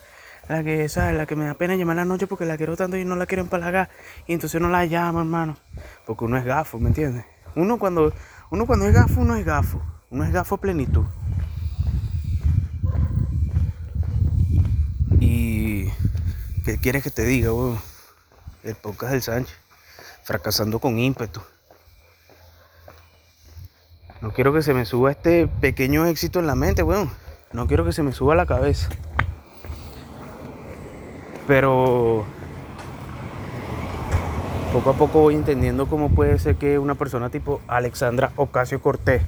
la 0.48 0.62
que, 0.62 0.88
¿sabes? 0.88 1.16
La 1.16 1.26
que 1.26 1.36
me 1.36 1.46
da 1.46 1.54
pena 1.54 1.74
llamar 1.74 1.96
la 1.96 2.04
noche 2.04 2.26
porque 2.26 2.44
la 2.44 2.56
quiero 2.56 2.76
tanto 2.76 2.96
y 2.96 3.04
no 3.04 3.16
la 3.16 3.26
quiero 3.26 3.42
empalagar. 3.42 3.90
Y 4.26 4.32
entonces 4.32 4.60
no 4.60 4.68
la 4.68 4.86
llamo, 4.86 5.20
hermano. 5.20 5.56
Porque 6.06 6.24
uno 6.24 6.38
es 6.38 6.44
gafo, 6.44 6.78
¿me 6.78 6.88
entiendes? 6.88 7.24
Uno 7.56 7.78
cuando, 7.78 8.12
uno 8.50 8.66
cuando 8.66 8.86
es 8.86 8.94
gafo, 8.94 9.20
uno 9.20 9.36
es 9.36 9.44
gafo. 9.44 9.82
Uno 10.10 10.24
es 10.24 10.32
gafo 10.32 10.56
plenitud. 10.58 11.04
Y. 15.20 15.88
¿Qué 16.64 16.76
quieres 16.76 17.02
que 17.02 17.10
te 17.10 17.24
diga, 17.24 17.54
weón? 17.54 17.78
El 18.62 18.74
podcast 18.74 19.12
del 19.12 19.22
Sánchez. 19.22 19.56
Fracasando 20.24 20.78
con 20.78 20.98
ímpetu. 20.98 21.40
No 24.20 24.32
quiero 24.34 24.52
que 24.52 24.60
se 24.60 24.74
me 24.74 24.84
suba 24.84 25.10
este 25.10 25.46
pequeño 25.46 26.04
éxito 26.04 26.38
en 26.38 26.46
la 26.46 26.54
mente, 26.54 26.82
weón. 26.82 27.10
No 27.52 27.66
quiero 27.66 27.86
que 27.86 27.92
se 27.92 28.02
me 28.02 28.12
suba 28.12 28.34
la 28.34 28.44
cabeza. 28.44 28.90
Pero 31.46 32.26
poco 34.74 34.90
a 34.90 34.94
poco 34.94 35.20
voy 35.20 35.36
entendiendo 35.36 35.88
cómo 35.88 36.10
puede 36.10 36.38
ser 36.38 36.56
que 36.56 36.78
una 36.78 36.94
persona 36.94 37.30
tipo 37.30 37.62
Alexandra 37.68 38.32
Ocasio 38.36 38.82
Cortés 38.82 39.22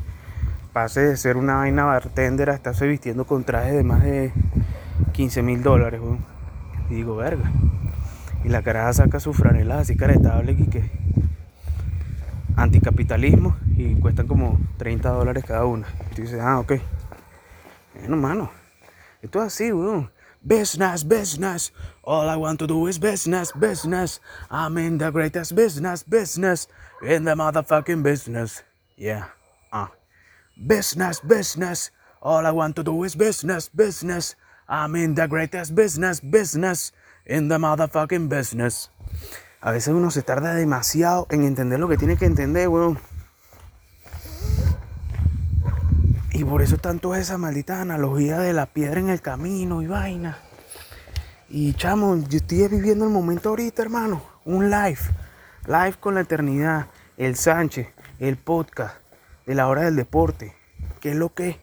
pase 0.74 1.00
de 1.00 1.16
ser 1.16 1.38
una 1.38 1.56
vaina 1.56 1.84
bartender 1.84 2.50
a 2.50 2.54
estarse 2.54 2.86
vistiendo 2.86 3.24
con 3.24 3.44
trajes 3.44 3.72
de 3.72 3.84
más 3.84 4.02
de 4.02 4.32
15 5.12 5.40
mil 5.42 5.62
dólares, 5.62 5.98
weón. 6.02 6.41
Y 6.92 6.96
digo, 6.96 7.16
verga. 7.16 7.50
Y 8.44 8.50
la 8.50 8.60
caraja 8.62 8.92
saca 8.92 9.18
su 9.18 9.32
franela 9.32 9.78
así 9.78 9.96
caretable 9.96 10.52
y 10.52 10.66
que 10.66 10.90
anticapitalismo 12.54 13.56
y 13.78 13.94
cuestan 13.94 14.26
como 14.26 14.60
30 14.76 15.08
dólares 15.08 15.42
cada 15.46 15.64
una. 15.64 15.86
Y 16.10 16.14
tú 16.14 16.20
dices, 16.20 16.38
ah, 16.42 16.58
ok. 16.58 16.74
Bueno, 17.94 18.16
mano, 18.16 18.50
esto 19.22 19.38
es 19.38 19.46
así, 19.46 19.72
weón. 19.72 20.10
Business, 20.42 21.02
business. 21.08 21.72
All 22.02 22.28
I 22.28 22.36
want 22.36 22.58
to 22.58 22.66
do 22.66 22.86
is 22.86 22.98
business, 23.00 23.54
business. 23.58 24.20
I'm 24.50 24.76
in 24.76 24.98
the 24.98 25.10
greatest 25.10 25.54
business, 25.54 26.04
business. 26.06 26.68
In 27.00 27.24
the 27.24 27.34
motherfucking 27.34 28.02
business. 28.02 28.64
Yeah. 28.98 29.28
Ah. 29.72 29.90
Business, 30.66 31.20
business. 31.20 31.90
All 32.20 32.44
I 32.44 32.50
want 32.50 32.76
to 32.76 32.82
do 32.82 33.02
is 33.04 33.14
business, 33.14 33.70
business. 33.70 34.36
I'm 34.68 34.96
in 34.96 35.14
the 35.14 35.26
greatest 35.26 35.74
business, 35.74 36.20
business. 36.20 36.92
In 37.24 37.48
the 37.48 37.56
motherfucking 37.56 38.28
business. 38.28 38.90
A 39.60 39.70
veces 39.70 39.94
uno 39.94 40.10
se 40.10 40.22
tarda 40.22 40.54
demasiado 40.54 41.28
en 41.30 41.44
entender 41.44 41.78
lo 41.78 41.86
que 41.86 41.96
tiene 41.96 42.16
que 42.16 42.26
entender, 42.26 42.68
weón. 42.68 42.98
Y 46.32 46.42
por 46.44 46.62
eso 46.62 46.78
tanto 46.78 47.14
esa 47.14 47.38
maldita 47.38 47.80
analogía 47.80 48.40
de 48.40 48.52
la 48.52 48.66
piedra 48.66 48.98
en 48.98 49.08
el 49.08 49.20
camino 49.20 49.82
y 49.82 49.86
vaina. 49.86 50.38
Y 51.48 51.74
chamo, 51.74 52.16
yo 52.28 52.38
estoy 52.38 52.66
viviendo 52.66 53.04
el 53.04 53.12
momento 53.12 53.50
ahorita, 53.50 53.82
hermano. 53.82 54.22
Un 54.44 54.68
live. 54.68 54.98
Live 55.66 55.94
con 56.00 56.14
la 56.14 56.22
eternidad. 56.22 56.86
El 57.16 57.36
Sánchez. 57.36 57.86
El 58.18 58.38
podcast. 58.38 58.96
De 59.46 59.54
la 59.54 59.68
hora 59.68 59.82
del 59.82 59.94
deporte. 59.94 60.56
¿Qué 61.00 61.10
es 61.10 61.16
lo 61.16 61.34
que? 61.34 61.60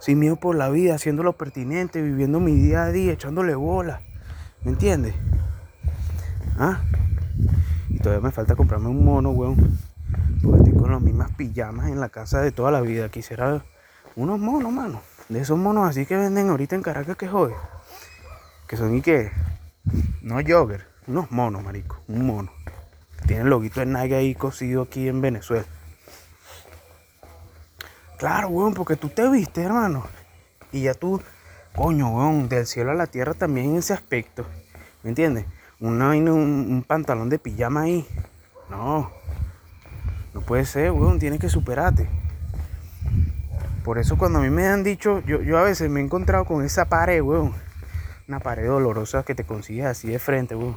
Sin 0.00 0.18
miedo 0.18 0.36
por 0.36 0.54
la 0.54 0.68
vida, 0.70 0.94
haciendo 0.94 1.22
lo 1.22 1.34
pertinente, 1.34 2.00
viviendo 2.00 2.40
mi 2.40 2.54
día 2.54 2.84
a 2.84 2.92
día, 2.92 3.12
echándole 3.12 3.54
bola. 3.54 4.00
¿Me 4.62 4.70
entiendes? 4.70 5.14
¿Ah? 6.58 6.80
Y 7.88 7.98
todavía 7.98 8.26
me 8.26 8.32
falta 8.32 8.54
comprarme 8.54 8.88
un 8.88 9.04
mono, 9.04 9.30
weón. 9.30 9.78
Porque 10.42 10.58
estoy 10.58 10.80
con 10.80 10.92
las 10.92 11.00
mismas 11.00 11.32
pijamas 11.32 11.88
en 11.88 12.00
la 12.00 12.08
casa 12.08 12.40
de 12.40 12.52
toda 12.52 12.70
la 12.70 12.80
vida. 12.80 13.08
Quisiera 13.08 13.64
unos 14.16 14.38
monos, 14.38 14.72
mano. 14.72 15.00
De 15.28 15.40
esos 15.40 15.58
monos 15.58 15.88
así 15.88 16.06
que 16.06 16.16
venden 16.16 16.48
ahorita 16.48 16.76
en 16.76 16.82
Caracas 16.82 17.16
que 17.16 17.28
jode. 17.28 17.54
Que 18.66 18.76
son 18.76 18.96
y 18.96 19.02
que. 19.02 19.30
No 20.22 20.36
jogger, 20.36 20.86
unos 21.06 21.30
monos, 21.30 21.62
marico. 21.62 22.00
Un 22.08 22.26
mono. 22.26 22.52
Tiene 23.26 23.42
el 23.42 23.48
loguito 23.48 23.80
de 23.80 23.86
Nike 23.86 24.14
ahí 24.14 24.34
cosido 24.34 24.82
aquí 24.82 25.08
en 25.08 25.20
Venezuela. 25.20 25.64
Claro, 28.18 28.48
weón, 28.48 28.74
porque 28.74 28.96
tú 28.96 29.08
te 29.08 29.28
viste, 29.28 29.62
hermano. 29.62 30.04
Y 30.72 30.82
ya 30.82 30.94
tú, 30.94 31.22
coño, 31.74 32.10
weón, 32.10 32.48
del 32.48 32.66
cielo 32.66 32.90
a 32.90 32.94
la 32.94 33.06
tierra 33.06 33.34
también 33.34 33.70
en 33.70 33.76
ese 33.76 33.94
aspecto. 33.94 34.44
¿Me 35.02 35.10
entiendes? 35.10 35.46
una, 35.80 36.10
un, 36.10 36.28
un 36.28 36.84
pantalón 36.86 37.28
de 37.28 37.38
pijama 37.38 37.82
ahí. 37.82 38.06
No, 38.68 39.10
no 40.34 40.40
puede 40.40 40.64
ser, 40.64 40.90
weón, 40.90 41.18
tienes 41.18 41.40
que 41.40 41.48
superarte. 41.48 42.08
Por 43.84 43.98
eso 43.98 44.18
cuando 44.18 44.40
a 44.40 44.42
mí 44.42 44.50
me 44.50 44.66
han 44.66 44.82
dicho, 44.82 45.22
yo, 45.24 45.40
yo 45.40 45.56
a 45.56 45.62
veces 45.62 45.88
me 45.88 46.00
he 46.00 46.04
encontrado 46.04 46.44
con 46.44 46.64
esa 46.64 46.86
pared, 46.86 47.22
weón. 47.22 47.54
Una 48.26 48.40
pared 48.40 48.66
dolorosa 48.66 49.22
que 49.22 49.34
te 49.34 49.44
consigues 49.44 49.86
así 49.86 50.08
de 50.08 50.18
frente, 50.18 50.54
weón. 50.54 50.76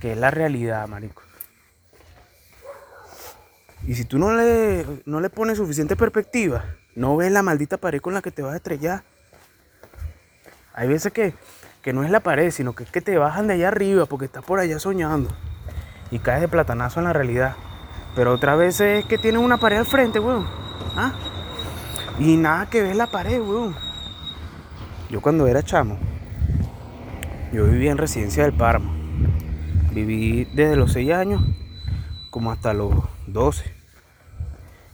Que 0.00 0.12
es 0.12 0.18
la 0.18 0.30
realidad, 0.30 0.86
marico. 0.86 1.22
Y 3.86 3.94
si 3.94 4.04
tú 4.04 4.18
no 4.18 4.32
le, 4.34 4.86
no 5.06 5.20
le 5.20 5.28
pones 5.28 5.58
suficiente 5.58 5.96
perspectiva, 5.96 6.64
no 6.94 7.16
ves 7.16 7.32
la 7.32 7.42
maldita 7.42 7.78
pared 7.78 8.00
con 8.00 8.14
la 8.14 8.22
que 8.22 8.30
te 8.30 8.42
vas 8.42 8.52
a 8.52 8.56
estrellar. 8.56 9.02
Hay 10.74 10.88
veces 10.88 11.12
que, 11.12 11.34
que 11.82 11.92
no 11.92 12.04
es 12.04 12.10
la 12.10 12.20
pared, 12.20 12.50
sino 12.50 12.74
que 12.74 12.84
es 12.84 12.90
que 12.90 13.00
te 13.00 13.18
bajan 13.18 13.48
de 13.48 13.54
allá 13.54 13.68
arriba 13.68 14.06
porque 14.06 14.26
estás 14.26 14.44
por 14.44 14.60
allá 14.60 14.78
soñando. 14.78 15.30
Y 16.10 16.20
caes 16.20 16.42
de 16.42 16.48
platanazo 16.48 17.00
en 17.00 17.04
la 17.04 17.12
realidad. 17.12 17.56
Pero 18.14 18.32
otra 18.32 18.54
vez 18.54 18.80
es 18.80 19.04
que 19.06 19.18
tienes 19.18 19.40
una 19.40 19.58
pared 19.58 19.78
al 19.78 19.86
frente, 19.86 20.20
weón. 20.20 20.46
¿Ah? 20.94 21.12
Y 22.18 22.36
nada 22.36 22.68
que 22.68 22.82
ver 22.82 22.94
la 22.94 23.08
pared, 23.08 23.40
weón. 23.40 23.74
Yo 25.10 25.20
cuando 25.20 25.46
era 25.46 25.62
chamo, 25.62 25.98
yo 27.52 27.64
vivía 27.64 27.90
en 27.90 27.98
residencia 27.98 28.44
del 28.44 28.52
Páramo. 28.52 28.92
Viví 29.92 30.46
desde 30.54 30.76
los 30.76 30.92
6 30.92 31.12
años 31.12 31.42
como 32.30 32.50
hasta 32.50 32.72
los 32.72 32.94
12. 33.32 33.72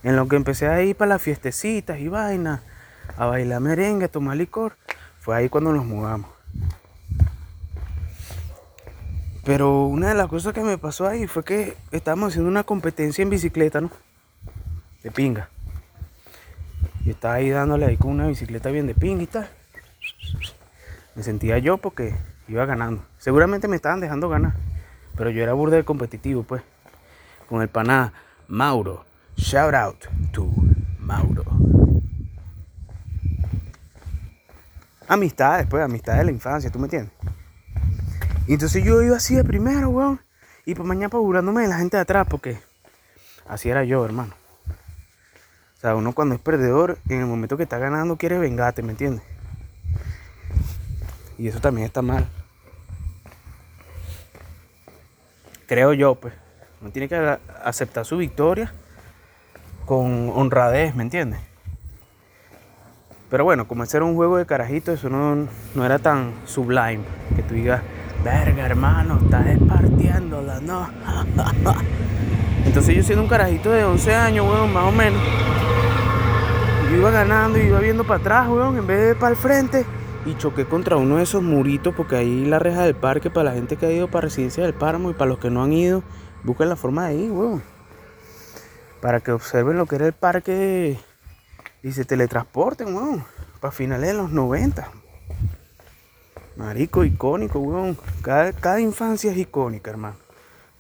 En 0.05 0.17
lo 0.17 0.29
que 0.29 0.37
empecé 0.37 0.69
a 0.69 0.83
ir 0.83 0.97
para 0.97 1.11
las 1.11 1.23
fiestecitas 1.23 1.99
y 1.99 2.09
vainas, 2.09 2.61
a 3.17 3.27
bailar 3.27 3.61
merengue, 3.61 4.07
a 4.07 4.09
tomar 4.09 4.37
licor, 4.37 4.77
fue 5.21 5.37
ahí 5.37 5.49
cuando 5.49 5.73
nos 5.73 5.85
mudamos. 5.85 6.31
Pero 9.45 9.87
una 9.87 10.09
de 10.09 10.15
las 10.15 10.29
cosas 10.29 10.53
que 10.53 10.61
me 10.61 10.79
pasó 10.79 11.07
ahí 11.07 11.27
fue 11.27 11.43
que 11.43 11.77
estábamos 11.91 12.29
haciendo 12.29 12.51
una 12.51 12.65
competencia 12.65 13.23
en 13.23 13.31
bicicleta, 13.31 13.81
¿no? 13.81 13.91
De 15.03 15.11
pinga. 15.11 15.49
Y 17.05 17.11
estaba 17.11 17.35
ahí 17.35 17.49
dándole 17.49 17.87
ahí 17.87 17.97
con 17.97 18.11
una 18.11 18.27
bicicleta 18.27 18.71
bien 18.71 18.87
de 18.87 18.95
pinga 18.95 19.23
y 19.23 19.27
tal. 19.27 19.49
Me 21.15 21.23
sentía 21.23 21.59
yo 21.59 21.79
porque 21.79 22.15
iba 22.47 22.67
ganando. 22.67 23.03
Seguramente 23.19 23.69
me 23.69 23.77
estaban 23.77 24.01
dejando 24.01 24.29
ganar. 24.29 24.53
Pero 25.17 25.31
yo 25.31 25.43
era 25.43 25.55
burde 25.55 25.83
competitivo, 25.85 26.43
pues. 26.43 26.63
Con 27.49 27.63
el 27.63 27.69
paná 27.69 28.13
Mauro. 28.49 29.05
Shout 29.37 29.75
out 29.75 30.07
to 30.33 30.51
Mauro. 30.99 31.45
Amistades, 35.07 35.67
pues, 35.69 35.85
amistades 35.85 36.21
de 36.21 36.25
la 36.25 36.31
infancia, 36.31 36.71
¿tú 36.71 36.79
me 36.79 36.87
entiendes? 36.87 37.13
Entonces 38.47 38.83
yo 38.83 39.03
iba 39.03 39.19
así 39.19 39.35
de 39.35 39.45
primero, 39.45 39.91
weón. 39.91 40.21
Y 40.65 40.75
por 40.75 40.87
mañana 40.87 41.09
burlándome 41.09 41.63
de 41.63 41.69
la 41.69 41.77
gente 41.77 41.99
de 41.99 42.03
atrás, 42.03 42.27
porque 42.29 42.59
así 43.47 43.69
era 43.69 43.85
yo, 43.85 44.03
hermano. 44.05 44.33
O 45.77 45.81
sea, 45.81 45.95
uno 45.95 46.15
cuando 46.15 46.35
es 46.35 46.41
perdedor, 46.41 46.99
en 47.09 47.21
el 47.21 47.27
momento 47.27 47.59
que 47.59 47.65
está 47.65 47.77
ganando, 47.77 48.17
quiere 48.17 48.39
vengarte, 48.39 48.83
¿me 48.83 48.93
entiendes? 48.93 49.23
Y 51.37 51.49
eso 51.49 51.61
también 51.61 51.87
está 51.87 52.01
mal. 52.01 52.27
Creo 55.67 55.93
yo, 55.93 56.15
pues. 56.15 56.48
Uno 56.81 56.91
tiene 56.91 57.09
que 57.09 57.39
aceptar 57.65 58.05
su 58.05 58.17
victoria 58.17 58.73
con 59.85 60.31
honradez, 60.35 60.95
¿me 60.95 61.03
entiendes? 61.03 61.41
Pero 63.31 63.45
bueno, 63.45 63.67
como 63.67 63.85
ese 63.85 63.97
era 63.97 64.07
un 64.07 64.15
juego 64.15 64.37
de 64.37 64.47
carajito, 64.47 64.93
eso 64.93 65.11
no, 65.11 65.49
no 65.75 65.85
era 65.85 65.99
tan 65.99 66.33
sublime. 66.47 67.01
Que 67.37 67.43
tú 67.43 67.55
digas, 67.55 67.83
verga 68.25 68.65
hermano, 68.65 69.19
estás 69.23 69.45
partiéndola, 69.69 70.61
¿no? 70.61 70.89
Entonces 72.65 72.97
yo 72.97 73.03
siendo 73.03 73.23
un 73.23 73.29
carajito 73.29 73.71
de 73.71 73.85
11 73.85 74.15
años, 74.15 74.47
weón, 74.47 74.73
más 74.73 74.85
o 74.85 74.93
menos. 74.93 75.21
Yo 76.91 76.97
iba 76.97 77.11
ganando 77.11 77.59
y 77.59 77.63
iba 77.63 77.81
viendo 77.81 78.05
para 78.05 78.21
atrás, 78.21 78.49
weón, 78.49 78.79
en 78.79 78.87
vez 78.87 79.09
de 79.09 79.15
para 79.15 79.31
el 79.31 79.37
frente. 79.37 79.85
Y 80.25 80.35
choqué 80.37 80.65
contra 80.65 80.97
uno 80.97 81.17
de 81.17 81.23
esos 81.25 81.43
muritos, 81.43 81.95
porque 81.95 82.17
ahí 82.17 82.45
la 82.45 82.59
reja 82.59 82.83
del 82.83 82.95
parque, 82.95 83.31
para 83.31 83.51
la 83.51 83.53
gente 83.53 83.77
que 83.77 83.87
ha 83.87 83.93
ido 83.93 84.09
para 84.09 84.23
Residencia 84.23 84.65
del 84.65 84.75
Páramo 84.75 85.11
y 85.11 85.15
para 85.15 85.29
los 85.29 85.39
que 85.39 85.51
no 85.51 85.63
han 85.63 85.73
ido, 85.73 86.03
busquen 86.45 86.69
la 86.69 86.77
forma 86.77 87.09
de 87.09 87.15
ir, 87.15 87.33
weón. 87.33 87.63
Para 89.01 89.21
que 89.21 89.33
observen 89.33 89.77
lo 89.77 89.87
que 89.87 89.97
era 89.97 90.07
el 90.07 90.13
parque 90.13 90.99
y 91.83 91.93
se 91.93 92.05
teletransporten, 92.05 92.95
weón. 92.95 93.25
Para 93.61 93.73
finales 93.73 94.09
de 94.09 94.15
los 94.15 94.31
90. 94.31 94.89
Marico, 96.57 97.05
icónico, 97.05 97.59
weón. 97.59 97.97
Cada, 98.23 98.53
cada 98.53 98.81
infancia 98.81 99.31
es 99.31 99.39
icónica, 99.39 99.91
hermano. 99.91 100.17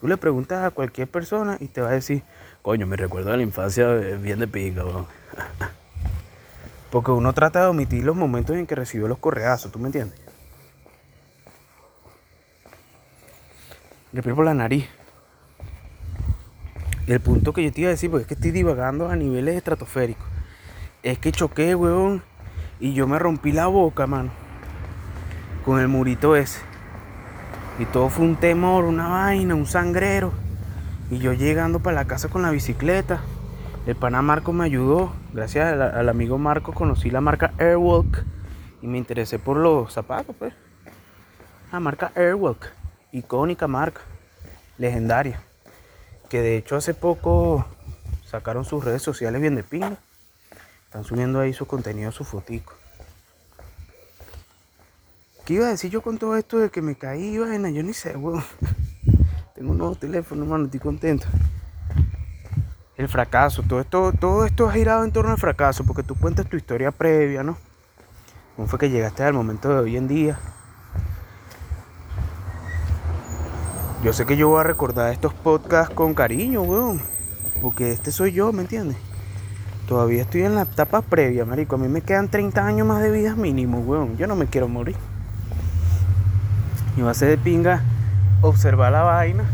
Tú 0.01 0.09
le 0.09 0.16
preguntas 0.16 0.64
a 0.64 0.71
cualquier 0.71 1.09
persona 1.09 1.57
y 1.61 1.66
te 1.66 1.81
va 1.81 1.88
a 1.88 1.92
decir, 1.92 2.23
coño, 2.62 2.87
me 2.87 2.97
recuerdo 2.97 3.31
de 3.31 3.38
la 3.38 3.42
infancia 3.42 3.92
bien 3.94 4.38
de 4.38 4.49
pinga, 4.49 4.85
weón. 4.85 5.07
Porque 6.90 7.11
uno 7.11 7.33
trata 7.33 7.61
de 7.61 7.66
omitir 7.66 8.05
los 8.05 8.16
momentos 8.16 8.57
en 8.57 8.66
que 8.66 8.75
recibió 8.75 9.09
los 9.09 9.18
correazos, 9.18 9.71
¿tú 9.71 9.79
me 9.79 9.87
entiendes? 9.87 10.18
Respiro 14.12 14.37
por 14.37 14.47
la 14.47 14.55
nariz. 14.55 14.88
El 17.09 17.21
punto 17.21 17.55
que 17.55 17.64
yo 17.64 17.73
te 17.73 17.81
iba 17.81 17.88
a 17.88 17.92
decir, 17.92 18.11
porque 18.11 18.25
es 18.25 18.29
que 18.29 18.35
estoy 18.35 18.51
divagando 18.51 19.09
a 19.09 19.16
niveles 19.16 19.57
estratosféricos, 19.57 20.27
es 21.03 21.18
que 21.18 21.33
choqué, 21.33 21.75
weón, 21.75 22.23
y 22.81 22.92
yo 22.92 23.07
me 23.07 23.18
rompí 23.18 23.51
la 23.51 23.66
boca, 23.66 24.07
mano, 24.07 24.29
con 25.64 25.81
el 25.81 25.88
murito 25.88 26.37
ese. 26.37 26.61
Y 27.79 27.87
todo 27.87 28.11
fue 28.11 28.27
un 28.27 28.37
temor, 28.37 28.85
una 28.85 29.09
vaina, 29.09 29.55
un 29.55 29.64
sangrero. 29.64 30.35
Y 31.11 31.16
yo 31.16 31.33
llegando 31.33 31.81
para 31.81 31.94
la 31.94 32.05
casa 32.05 32.29
con 32.29 32.42
la 32.42 32.51
bicicleta, 32.51 33.23
el 33.87 33.97
pana 33.97 34.21
Marco 34.21 34.53
me 34.53 34.66
ayudó. 34.66 35.14
Gracias 35.33 35.81
al, 35.81 36.11
amigo 36.11 36.37
Marco 36.37 36.75
conocí 36.75 37.11
la 37.11 37.23
marca 37.23 37.55
Airwalk 37.57 38.23
y 38.83 38.87
me 38.87 38.99
interesé 38.99 39.38
por 39.38 39.57
los 39.57 39.94
zapatos, 39.94 40.37
pues. 40.38 40.53
La 41.73 41.81
marca 41.81 42.12
Airwalk, 42.14 42.71
icónica 43.12 43.66
marca, 43.66 44.03
legendaria. 44.77 45.47
Que 46.28 46.40
de 46.40 46.56
hecho 46.56 46.76
hace 46.76 46.94
poco 46.94 47.66
sacaron 48.26 48.64
sus 48.64 48.84
redes 48.84 49.02
sociales 49.02 49.40
bien 49.40 49.54
de 49.54 49.62
pinga. 49.62 49.96
Están 50.84 51.04
subiendo 51.04 51.40
ahí 51.40 51.52
su 51.52 51.66
contenido, 51.66 52.12
su 52.12 52.24
fotico. 52.24 52.74
¿Qué 55.44 55.54
iba 55.54 55.66
a 55.66 55.70
decir 55.70 55.90
yo 55.90 56.02
con 56.02 56.18
todo 56.18 56.36
esto 56.36 56.58
de 56.58 56.70
que 56.70 56.82
me 56.82 56.94
caí, 56.94 57.38
vaina? 57.38 57.70
Yo 57.70 57.82
ni 57.82 57.94
sé, 57.94 58.16
weón. 58.16 58.44
Tengo 59.54 59.72
un 59.72 59.78
nuevo 59.78 59.94
teléfono, 59.94 60.42
hermano, 60.42 60.66
estoy 60.66 60.80
contento 60.80 61.26
el 62.98 63.08
fracaso, 63.08 63.62
todo 63.62 63.80
esto, 63.80 64.12
todo 64.12 64.44
esto 64.44 64.68
ha 64.68 64.72
girado 64.72 65.04
en 65.04 65.12
torno 65.12 65.30
al 65.30 65.38
fracaso, 65.38 65.84
porque 65.84 66.02
tú 66.02 66.16
cuentas 66.16 66.46
tu 66.48 66.56
historia 66.56 66.90
previa, 66.90 67.44
¿no? 67.44 67.56
¿Cómo 68.56 68.66
fue 68.66 68.80
que 68.80 68.90
llegaste 68.90 69.22
al 69.22 69.34
momento 69.34 69.68
de 69.68 69.76
hoy 69.76 69.96
en 69.96 70.08
día? 70.08 70.38
Yo 74.04 74.12
sé 74.12 74.26
que 74.26 74.37
yo 74.37 74.48
voy 74.48 74.61
a 74.61 74.62
recordar 74.62 75.12
estos 75.12 75.34
podcasts 75.34 75.92
con 75.92 76.14
cariño, 76.14 76.62
weón. 76.62 77.00
Porque 77.61 77.90
este 77.90 78.12
soy 78.12 78.30
yo, 78.30 78.52
¿me 78.52 78.62
entiendes? 78.62 78.96
Todavía 79.88 80.22
estoy 80.22 80.42
en 80.42 80.54
la 80.54 80.62
etapa 80.62 81.02
previa, 81.02 81.44
marico. 81.44 81.74
A 81.74 81.78
mí 81.78 81.88
me 81.88 82.00
quedan 82.00 82.28
30 82.28 82.64
años 82.64 82.87
más 82.87 83.02
de 83.02 83.11
vida 83.11 83.34
mínimo, 83.34 83.80
weón. 83.80 84.16
Yo 84.16 84.28
no 84.28 84.37
me 84.37 84.46
quiero 84.46 84.68
morir. 84.68 84.94
Y 86.96 87.00
va 87.00 87.11
a 87.11 87.14
ser 87.14 87.30
de 87.30 87.38
pinga 87.38 87.82
observar 88.40 88.92
la 88.92 89.02
vaina. 89.02 89.44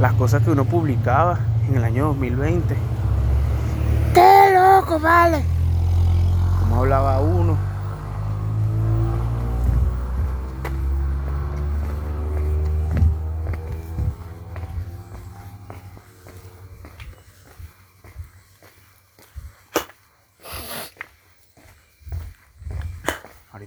Las 0.00 0.14
cosas 0.14 0.42
que 0.42 0.50
uno 0.50 0.64
publicaba 0.64 1.38
en 1.68 1.76
el 1.76 1.84
año 1.84 2.06
2020. 2.06 2.74
¡Qué 4.14 4.54
loco, 4.54 4.98
vale! 4.98 5.42
Como 6.60 6.76
hablaba 6.76 7.20
uno. 7.20 7.71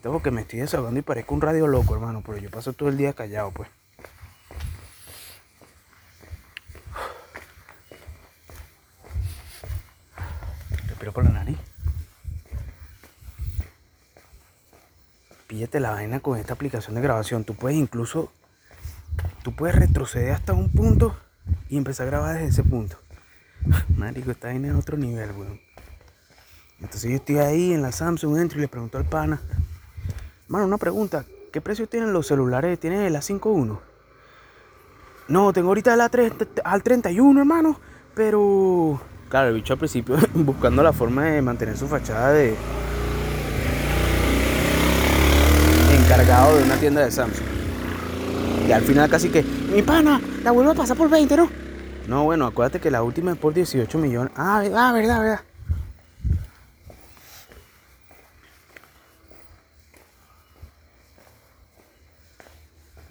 Ahorita 0.06 0.12
porque 0.12 0.30
me 0.30 0.41
estoy 0.41 0.60
desahogando 0.60 1.00
y 1.00 1.04
parezco 1.04 1.34
un 1.34 1.41
radio 1.41 1.65
loco, 1.65 1.96
hermano, 1.96 2.22
pero 2.24 2.38
yo 2.38 2.52
paso 2.52 2.74
todo 2.74 2.89
el 2.89 2.98
día 2.98 3.13
callado, 3.13 3.50
pues. 3.50 3.70
por 11.12 11.24
la 11.24 11.30
nariz. 11.30 11.58
Píllate 15.48 15.80
la 15.80 15.91
vaina 15.91 16.20
con 16.20 16.38
esta 16.39 16.54
aplicación 16.54 16.96
de 16.96 17.02
grabación. 17.02 17.44
Tú 17.44 17.56
puedes 17.56 17.78
incluso, 17.78 18.32
tú 19.44 19.56
puedes 19.56 19.76
retroceder 19.76 20.32
hasta 20.32 20.54
un 20.54 20.72
punto 20.72 21.15
y 21.70 21.78
empezar 21.78 22.08
a 22.08 22.10
grabar 22.10 22.34
desde 22.36 22.50
ese 22.50 22.63
punto. 22.63 22.98
Marico, 23.96 24.32
está 24.32 24.52
en 24.52 24.76
otro 24.76 24.98
nivel, 24.98 25.32
weón. 25.32 25.62
Entonces 26.82 27.10
yo 27.10 27.18
estoy 27.18 27.38
ahí 27.38 27.74
en 27.74 27.82
la 27.82 27.91
Samsung, 27.91 28.38
entro 28.38 28.58
y 28.58 28.62
le 28.62 28.68
pregunto 28.68 28.98
al 28.98 29.06
pana, 29.06 29.39
mano, 30.47 30.65
una 30.65 30.77
pregunta, 30.77 31.25
¿Qué 31.55 31.62
precio 31.62 31.88
tienen 31.88 32.12
los 32.12 32.27
celulares? 32.27 32.77
¿Tienes 32.77 33.08
el 33.08 33.15
A51? 33.15 33.79
No, 35.29 35.53
tengo 35.53 35.69
ahorita 35.69 35.93
el 35.93 36.01
A3, 36.01 36.49
al 36.65 36.84
31, 36.84 37.39
hermano. 37.39 37.79
Pero. 38.13 38.99
Claro, 39.29 39.47
el 39.47 39.53
bicho 39.53 39.71
al 39.71 39.79
principio 39.79 40.17
buscando 40.34 40.84
la 40.84 40.91
forma 40.91 41.23
de 41.23 41.41
mantener 41.41 41.77
su 41.77 41.88
fachada 41.88 42.34
de. 42.34 42.58
encargado 45.97 46.58
de 46.58 46.63
una 46.63 46.75
tienda 46.75 47.05
de 47.05 47.12
Samsung. 47.12 47.47
Y 48.67 48.73
al 48.73 48.81
final 48.81 49.10
casi 49.10 49.29
que. 49.29 49.41
Mi 49.41 49.81
pana, 49.81 50.19
la 50.43 50.51
vuelvo 50.51 50.71
a 50.71 50.75
pasar 50.75 50.97
por 50.97 51.10
20, 51.10 51.38
¿no? 51.38 51.49
No, 52.10 52.25
bueno, 52.25 52.47
acuérdate 52.47 52.81
que 52.81 52.91
la 52.91 53.01
última 53.01 53.31
es 53.31 53.38
por 53.38 53.53
18 53.53 53.97
millones. 53.97 54.34
Ah, 54.36 54.62
ah 54.75 54.91
verdad, 54.91 55.21
verdad. 55.21 55.39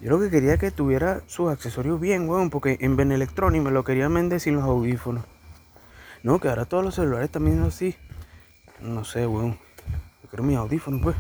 Yo 0.05 0.11
lo 0.11 0.21
que 0.21 0.29
quería 0.29 0.59
que 0.59 0.71
tuviera 0.71 1.23
sus 1.29 1.51
accesorios 1.51 1.99
bien, 1.99 2.29
weón, 2.29 2.51
porque 2.51 2.77
en 2.81 2.95
Ben 2.95 3.11
Electronics 3.11 3.65
me 3.65 3.71
lo 3.71 3.85
querían 3.85 4.13
vender 4.13 4.39
sin 4.39 4.55
los 4.55 4.65
audífonos. 4.65 5.25
No, 6.23 6.39
que 6.41 6.51
ahora 6.51 6.67
todos 6.67 6.85
los 6.85 6.97
celulares 6.97 7.31
también 7.31 7.57
son 7.57 7.69
así. 7.69 7.97
No 8.83 9.03
sé, 9.05 9.27
weón. 9.27 9.59
Yo 10.23 10.29
quiero 10.29 10.45
mis 10.45 10.59
audífonos, 10.59 11.01
pues. 11.01 11.17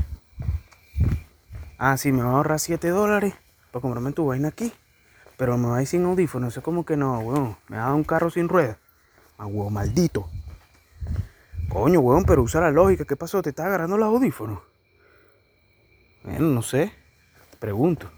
Ah, 1.78 1.96
sí, 1.96 2.12
me 2.12 2.22
va 2.22 2.32
a 2.32 2.34
ahorrar 2.34 2.60
7 2.60 2.90
dólares 2.90 3.32
para 3.72 3.80
comprarme 3.80 4.12
tu 4.12 4.26
vaina 4.26 4.48
aquí. 4.48 4.70
Pero 5.38 5.56
me 5.56 5.68
va 5.68 5.78
a 5.78 5.80
ir 5.80 5.88
sin 5.88 6.04
audífonos. 6.04 6.52
Eso 6.52 6.60
es 6.60 6.64
como 6.64 6.84
que 6.84 6.98
no, 6.98 7.20
weón. 7.20 7.56
Me 7.68 7.78
ha 7.78 7.84
dado 7.84 7.96
un 7.96 8.04
carro 8.04 8.28
sin 8.28 8.50
ruedas. 8.50 8.76
Ah, 9.38 9.46
weón, 9.46 9.72
maldito. 9.72 10.28
Coño, 11.70 12.00
weón, 12.00 12.24
pero 12.26 12.42
usa 12.42 12.60
la 12.60 12.70
lógica. 12.70 13.06
¿Qué 13.06 13.16
pasó? 13.16 13.40
¿Te 13.40 13.48
está 13.48 13.64
agarrando 13.64 13.96
los 13.96 14.08
audífonos? 14.08 14.58
Bueno, 16.22 16.48
no 16.50 16.60
sé. 16.60 16.92
Pregunto. 17.58 18.10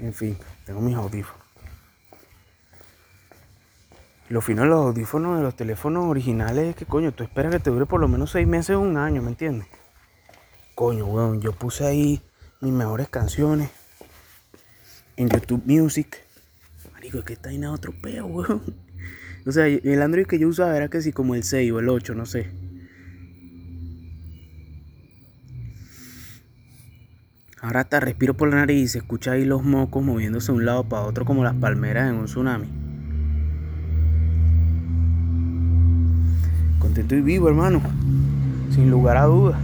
En 0.00 0.14
fin, 0.14 0.36
tengo 0.64 0.80
mis 0.80 0.96
audífonos. 0.96 1.44
Lo 4.30 4.40
fino 4.40 4.62
de 4.62 4.68
los 4.68 4.86
audífonos 4.86 5.36
de 5.36 5.42
los 5.42 5.56
teléfonos 5.56 6.06
originales 6.06 6.68
es 6.68 6.76
que, 6.76 6.86
coño, 6.86 7.12
tú 7.12 7.24
esperas 7.24 7.52
que 7.52 7.58
te 7.58 7.70
dure 7.70 7.84
por 7.84 8.00
lo 8.00 8.08
menos 8.08 8.30
seis 8.30 8.46
meses 8.46 8.76
o 8.76 8.80
un 8.80 8.96
año, 8.96 9.20
¿me 9.22 9.30
entiendes? 9.30 9.66
Coño, 10.74 11.04
weón, 11.06 11.40
yo 11.40 11.52
puse 11.52 11.84
ahí 11.84 12.22
mis 12.60 12.72
mejores 12.72 13.08
canciones 13.08 13.70
en 15.16 15.28
YouTube 15.28 15.62
Music. 15.66 16.24
Marico, 16.92 17.18
es 17.18 17.24
que 17.24 17.32
está 17.34 17.50
ahí 17.50 17.62
otro 17.64 17.92
peo, 18.00 18.26
weón. 18.26 18.62
O 19.46 19.52
sea, 19.52 19.66
el 19.66 20.02
Android 20.02 20.26
que 20.26 20.38
yo 20.38 20.48
usaba 20.48 20.76
era 20.76 20.88
que 20.88 21.00
sí, 21.00 21.12
como 21.12 21.34
el 21.34 21.44
6 21.44 21.72
o 21.72 21.78
el 21.78 21.88
8, 21.88 22.14
no 22.14 22.26
sé. 22.26 22.50
Ahora 27.62 27.80
hasta 27.80 28.00
respiro 28.00 28.32
por 28.32 28.48
la 28.48 28.56
nariz 28.56 28.84
y 28.84 28.88
se 28.88 28.98
escucha 28.98 29.32
ahí 29.32 29.44
los 29.44 29.62
mocos 29.62 30.02
moviéndose 30.02 30.50
de 30.50 30.56
un 30.56 30.64
lado 30.64 30.84
para 30.84 31.02
otro 31.02 31.26
como 31.26 31.44
las 31.44 31.54
palmeras 31.54 32.08
en 32.08 32.14
un 32.14 32.24
tsunami. 32.24 32.66
Contento 36.78 37.14
y 37.16 37.20
vivo, 37.20 37.48
hermano. 37.48 37.82
Sin 38.70 38.90
lugar 38.90 39.18
a 39.18 39.26
dudas. 39.26 39.58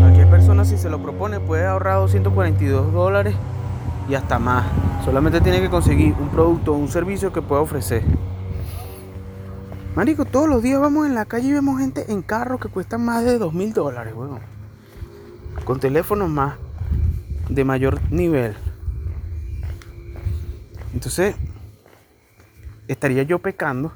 Cualquier 0.00 0.30
persona 0.30 0.64
si 0.64 0.78
se 0.78 0.88
lo 0.88 1.02
propone 1.02 1.38
puede 1.38 1.66
ahorrar 1.66 1.98
242 1.98 2.90
dólares 2.90 3.34
y 4.08 4.14
hasta 4.14 4.38
más. 4.38 4.64
Solamente 5.04 5.42
tiene 5.42 5.60
que 5.60 5.68
conseguir 5.68 6.14
un 6.18 6.30
producto 6.30 6.72
o 6.72 6.78
un 6.78 6.88
servicio 6.88 7.34
que 7.34 7.42
pueda 7.42 7.60
ofrecer. 7.60 8.02
Marico, 9.94 10.24
todos 10.24 10.48
los 10.48 10.60
días 10.60 10.80
vamos 10.80 11.06
en 11.06 11.14
la 11.14 11.24
calle 11.24 11.48
y 11.48 11.52
vemos 11.52 11.78
gente 11.78 12.10
en 12.10 12.22
carros 12.22 12.60
que 12.60 12.68
cuestan 12.68 13.04
más 13.04 13.24
de 13.24 13.38
dos 13.38 13.54
mil 13.54 13.72
dólares, 13.72 14.12
weón. 14.12 14.40
Con 15.64 15.78
teléfonos 15.78 16.28
más 16.28 16.56
de 17.48 17.62
mayor 17.64 18.00
nivel. 18.10 18.56
Entonces, 20.92 21.36
estaría 22.88 23.22
yo 23.22 23.38
pecando. 23.38 23.92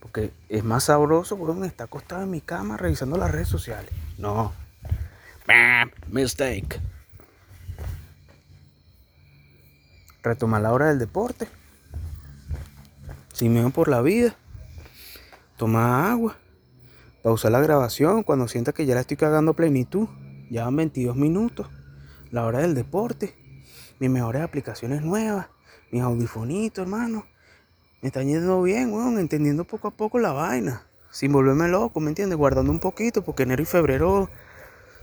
Porque 0.00 0.32
es 0.48 0.64
más 0.64 0.84
sabroso, 0.84 1.34
weón, 1.34 1.62
estar 1.64 1.84
acostado 1.84 2.22
en 2.22 2.30
mi 2.30 2.40
cama 2.40 2.78
revisando 2.78 3.18
las 3.18 3.30
redes 3.30 3.48
sociales. 3.48 3.90
No. 4.16 4.54
Mistake. 6.08 6.80
Retomar 10.22 10.62
la 10.62 10.72
hora 10.72 10.86
del 10.86 10.98
deporte. 10.98 11.46
Si 13.34 13.50
me 13.50 13.68
por 13.70 13.88
la 13.88 14.00
vida 14.00 14.34
toma 15.58 16.10
agua, 16.10 16.38
pausa 17.22 17.50
la 17.50 17.60
grabación 17.60 18.22
cuando 18.22 18.46
sienta 18.46 18.72
que 18.72 18.86
ya 18.86 18.94
la 18.94 19.00
estoy 19.00 19.16
cagando 19.16 19.50
a 19.50 19.56
plenitud. 19.56 20.08
Ya 20.50 20.64
van 20.64 20.76
22 20.76 21.14
minutos, 21.16 21.66
la 22.30 22.46
hora 22.46 22.60
del 22.60 22.74
deporte, 22.74 23.34
mis 23.98 24.08
mejores 24.08 24.40
aplicaciones 24.40 25.02
nuevas, 25.02 25.48
mis 25.90 26.00
audifonitos, 26.00 26.82
hermano. 26.82 27.26
Me 28.00 28.06
están 28.06 28.28
yendo 28.28 28.62
bien, 28.62 28.92
weón, 28.92 29.18
entendiendo 29.18 29.64
poco 29.64 29.88
a 29.88 29.90
poco 29.90 30.18
la 30.18 30.32
vaina. 30.32 30.86
Sin 31.10 31.32
volverme 31.32 31.68
loco, 31.68 32.00
¿me 32.00 32.08
entiendes? 32.08 32.38
Guardando 32.38 32.70
un 32.70 32.78
poquito, 32.78 33.22
porque 33.22 33.42
enero 33.42 33.60
y 33.60 33.66
febrero 33.66 34.30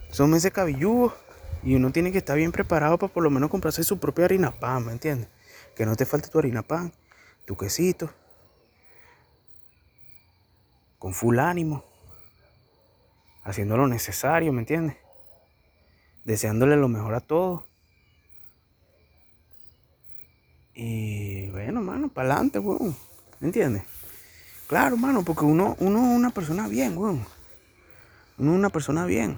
son 0.10 0.32
meses 0.32 0.52
cabilludos. 0.52 1.14
Y 1.64 1.76
uno 1.76 1.92
tiene 1.92 2.12
que 2.12 2.20
estar 2.20 2.38
bien 2.38 2.52
preparado 2.52 2.98
para 2.98 3.14
por 3.14 3.24
lo 3.24 3.30
menos 3.30 3.50
comprarse 3.50 3.84
su 3.84 4.00
propia 4.00 4.26
harina 4.26 4.52
pan, 4.58 4.86
¿me 4.86 4.94
entiendes? 4.94 5.28
Que 5.76 5.86
no 5.86 5.96
te 5.96 6.06
falte 6.06 6.30
tu 6.30 6.40
harina 6.40 6.64
pan, 6.64 6.94
tu 7.46 7.58
quesito, 7.58 8.10
con 11.00 11.14
full 11.14 11.40
ánimo, 11.40 11.84
haciendo 13.44 13.78
lo 13.78 13.88
necesario, 13.88 14.52
¿me 14.52 14.62
entiendes? 14.62 14.98
Deseándole 16.24 16.76
lo 16.76 16.88
mejor 16.88 17.14
a 17.14 17.22
todos. 17.22 17.64
Y 20.74 21.50
bueno, 21.50 21.82
mano, 21.82 22.10
para 22.10 22.34
adelante, 22.34 22.60
weón. 22.60 22.96
¿Me 23.40 23.48
entiendes? 23.48 23.84
Claro, 24.68 24.98
mano, 24.98 25.24
porque 25.24 25.46
uno, 25.46 25.76
uno 25.80 26.00
es 26.00 26.18
una 26.18 26.32
persona 26.32 26.68
bien, 26.68 26.98
weón. 26.98 27.26
Uno 28.38 28.52
es 28.52 28.58
una 28.58 28.70
persona 28.70 29.06
bien. 29.06 29.38